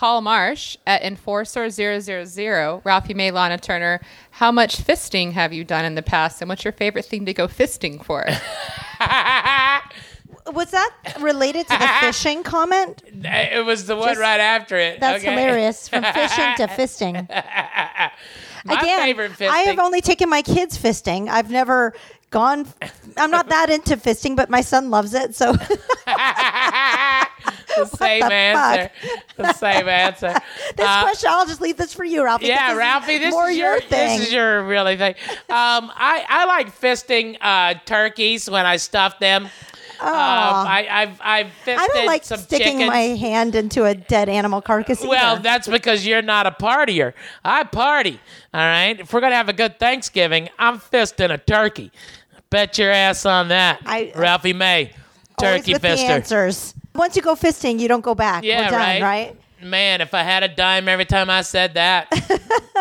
Paul 0.01 0.23
Marsh 0.23 0.79
at 0.87 1.03
Enforcer000, 1.03 2.83
Ralphie 2.87 3.13
May, 3.13 3.31
Lahna 3.31 3.61
Turner. 3.61 4.01
How 4.31 4.51
much 4.51 4.79
fisting 4.79 5.33
have 5.33 5.53
you 5.53 5.63
done 5.63 5.85
in 5.85 5.95
the 5.95 6.01
past, 6.01 6.41
and 6.41 6.49
what's 6.49 6.65
your 6.65 6.73
favorite 6.73 7.05
thing 7.05 7.27
to 7.27 7.35
go 7.35 7.47
fisting 7.47 8.03
for? 8.03 8.25
Was 10.55 10.71
that 10.71 10.91
related 11.21 11.69
to 11.69 11.77
the 11.79 11.87
fishing 12.01 12.43
comment? 12.43 13.03
It 13.13 13.63
was 13.67 13.85
the 13.87 13.95
one 13.95 14.09
Just- 14.09 14.21
right 14.21 14.41
after 14.41 14.79
it. 14.79 15.01
That's 15.01 15.23
okay? 15.23 15.33
hilarious. 15.35 15.87
From 15.87 16.03
fishing 16.03 16.55
to 16.57 16.67
fisting. 16.69 17.29
My 18.65 18.81
Again, 18.81 19.01
favorite 19.01 19.33
fisting. 19.33 19.51
I 19.51 19.59
have 19.65 19.79
only 19.79 20.01
taken 20.01 20.31
my 20.31 20.41
kids 20.41 20.79
fisting. 20.79 21.29
I've 21.29 21.51
never 21.51 21.93
gone. 22.31 22.67
I'm 23.19 23.31
not 23.31 23.51
that 23.51 23.69
into 23.69 23.99
fisting, 23.99 24.35
but 24.35 24.49
my 24.49 24.63
son 24.63 24.89
loves 24.89 25.13
it. 25.13 25.35
So 25.35 25.53
the 27.77 27.85
same 27.97 28.21
the 28.21 28.33
answer. 28.33 28.91
The 29.37 29.53
same 29.55 29.89
answer. 29.89 30.35
this 30.77 30.87
Uh, 30.87 31.03
question, 31.03 31.31
I'll 31.33 31.47
just 31.47 31.61
leave 31.61 31.77
this 31.77 31.93
for 31.95 32.05
you, 32.05 32.25
Ralphie. 32.25 32.47
Yeah, 32.47 32.71
This 32.71 32.79
Ralphie, 32.79 33.19
this 33.19 33.33
more 33.33 33.49
is 33.51 33.57
your, 33.57 33.73
your 33.73 33.81
thing. 33.81 34.19
this 34.19 34.29
is 34.29 34.33
your 34.33 34.65
really 34.65 34.97
thing. 34.97 35.15
Um, 35.49 35.91
I 35.95 36.25
I 36.29 36.45
like 36.47 36.79
fisting 36.79 37.37
uh, 37.41 37.75
turkeys 37.85 38.49
when 38.51 38.67
I 38.67 38.77
stuff 38.77 39.19
them. 39.19 39.49
Um, 40.03 40.07
I, 40.09 40.89
I've 40.91 41.21
I've 41.21 41.53
fisted 41.53 41.79
I 41.79 41.87
don't 41.95 42.07
like 42.07 42.25
sticking 42.25 42.49
chickens. 42.79 42.87
my 42.87 43.01
hand 43.19 43.55
into 43.55 43.85
a 43.85 43.95
dead 43.95 44.31
animal 44.31 44.63
carcass. 44.63 45.03
Well, 45.05 45.35
either. 45.35 45.43
that's 45.43 45.69
because 45.69 46.07
you're 46.07 46.23
not 46.23 46.47
a 46.47 46.53
partier. 46.53 47.13
I 47.45 47.65
party. 47.65 48.19
All 48.55 48.61
right. 48.63 48.99
If 48.99 49.13
we're 49.13 49.21
gonna 49.21 49.35
have 49.35 49.51
a 49.51 49.53
good 49.53 49.79
Thanksgiving, 49.79 50.49
I'm 50.59 50.79
fisting 50.79 51.31
a 51.31 51.37
turkey. 51.37 51.93
Bet 52.49 52.79
your 52.79 52.91
ass 52.91 53.27
on 53.27 53.49
that, 53.49 53.81
I- 53.85 54.13
Ralphie 54.17 54.55
May, 54.55 54.93
turkey 55.39 55.75
fister. 55.75 55.99
answers. 56.09 56.75
Once 57.01 57.17
you 57.17 57.23
go 57.23 57.35
fisting, 57.35 57.81
you 57.81 57.89
don't 57.89 58.03
go 58.03 58.15
back. 58.15 58.45
Yeah, 58.45 58.65
We're 58.67 58.71
done, 58.73 58.79
right. 58.79 59.03
right? 59.03 59.37
Man, 59.63 60.03
if 60.03 60.13
I 60.13 60.23
had 60.23 60.43
a 60.43 60.49
dime 60.49 60.87
every 60.87 61.07
time 61.07 61.31
I 61.31 61.41
said 61.41 61.73
that. 61.73 62.09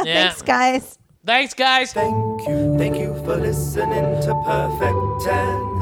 yeah. 0.03 0.27
Thanks, 0.27 0.41
guys. 0.41 0.99
Thanks, 1.25 1.53
guys. 1.53 1.93
Thank 1.93 2.45
you, 2.45 2.77
thank 2.77 2.97
you 2.97 3.13
for 3.23 3.37
listening 3.37 4.21
to 4.23 4.41
Perfect 4.45 5.23
10. 5.23 5.79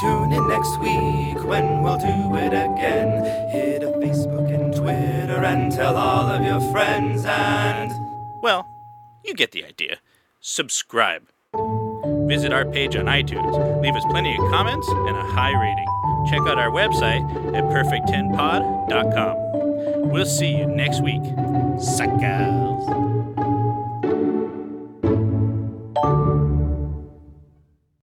Tune 0.00 0.32
in 0.32 0.48
next 0.48 0.78
week 0.80 1.44
when 1.44 1.82
we'll 1.82 1.98
do 1.98 2.36
it 2.36 2.54
again. 2.54 3.50
Hit 3.50 3.82
a 3.82 3.88
Facebook 3.88 4.54
and 4.54 4.74
Twitter 4.74 5.44
and 5.44 5.70
tell 5.70 5.98
all 5.98 6.30
of 6.30 6.42
your 6.42 6.62
friends 6.72 7.26
and. 7.26 7.92
Well, 8.42 8.66
you 9.22 9.34
get 9.34 9.52
the 9.52 9.66
idea. 9.66 9.98
Subscribe. 10.40 11.24
Visit 12.26 12.54
our 12.54 12.64
page 12.64 12.96
on 12.96 13.04
iTunes. 13.04 13.82
Leave 13.82 13.94
us 13.94 14.04
plenty 14.08 14.32
of 14.32 14.50
comments 14.50 14.88
and 14.88 15.14
a 15.14 15.24
high 15.24 15.52
rating. 15.52 15.95
Check 16.28 16.40
out 16.40 16.58
our 16.58 16.70
website 16.70 17.22
at 17.54 17.64
perfect10pod.com. 17.64 20.10
We'll 20.10 20.26
see 20.26 20.56
you 20.56 20.66
next 20.66 21.00
week. 21.00 21.22
Suckers. 21.78 23.15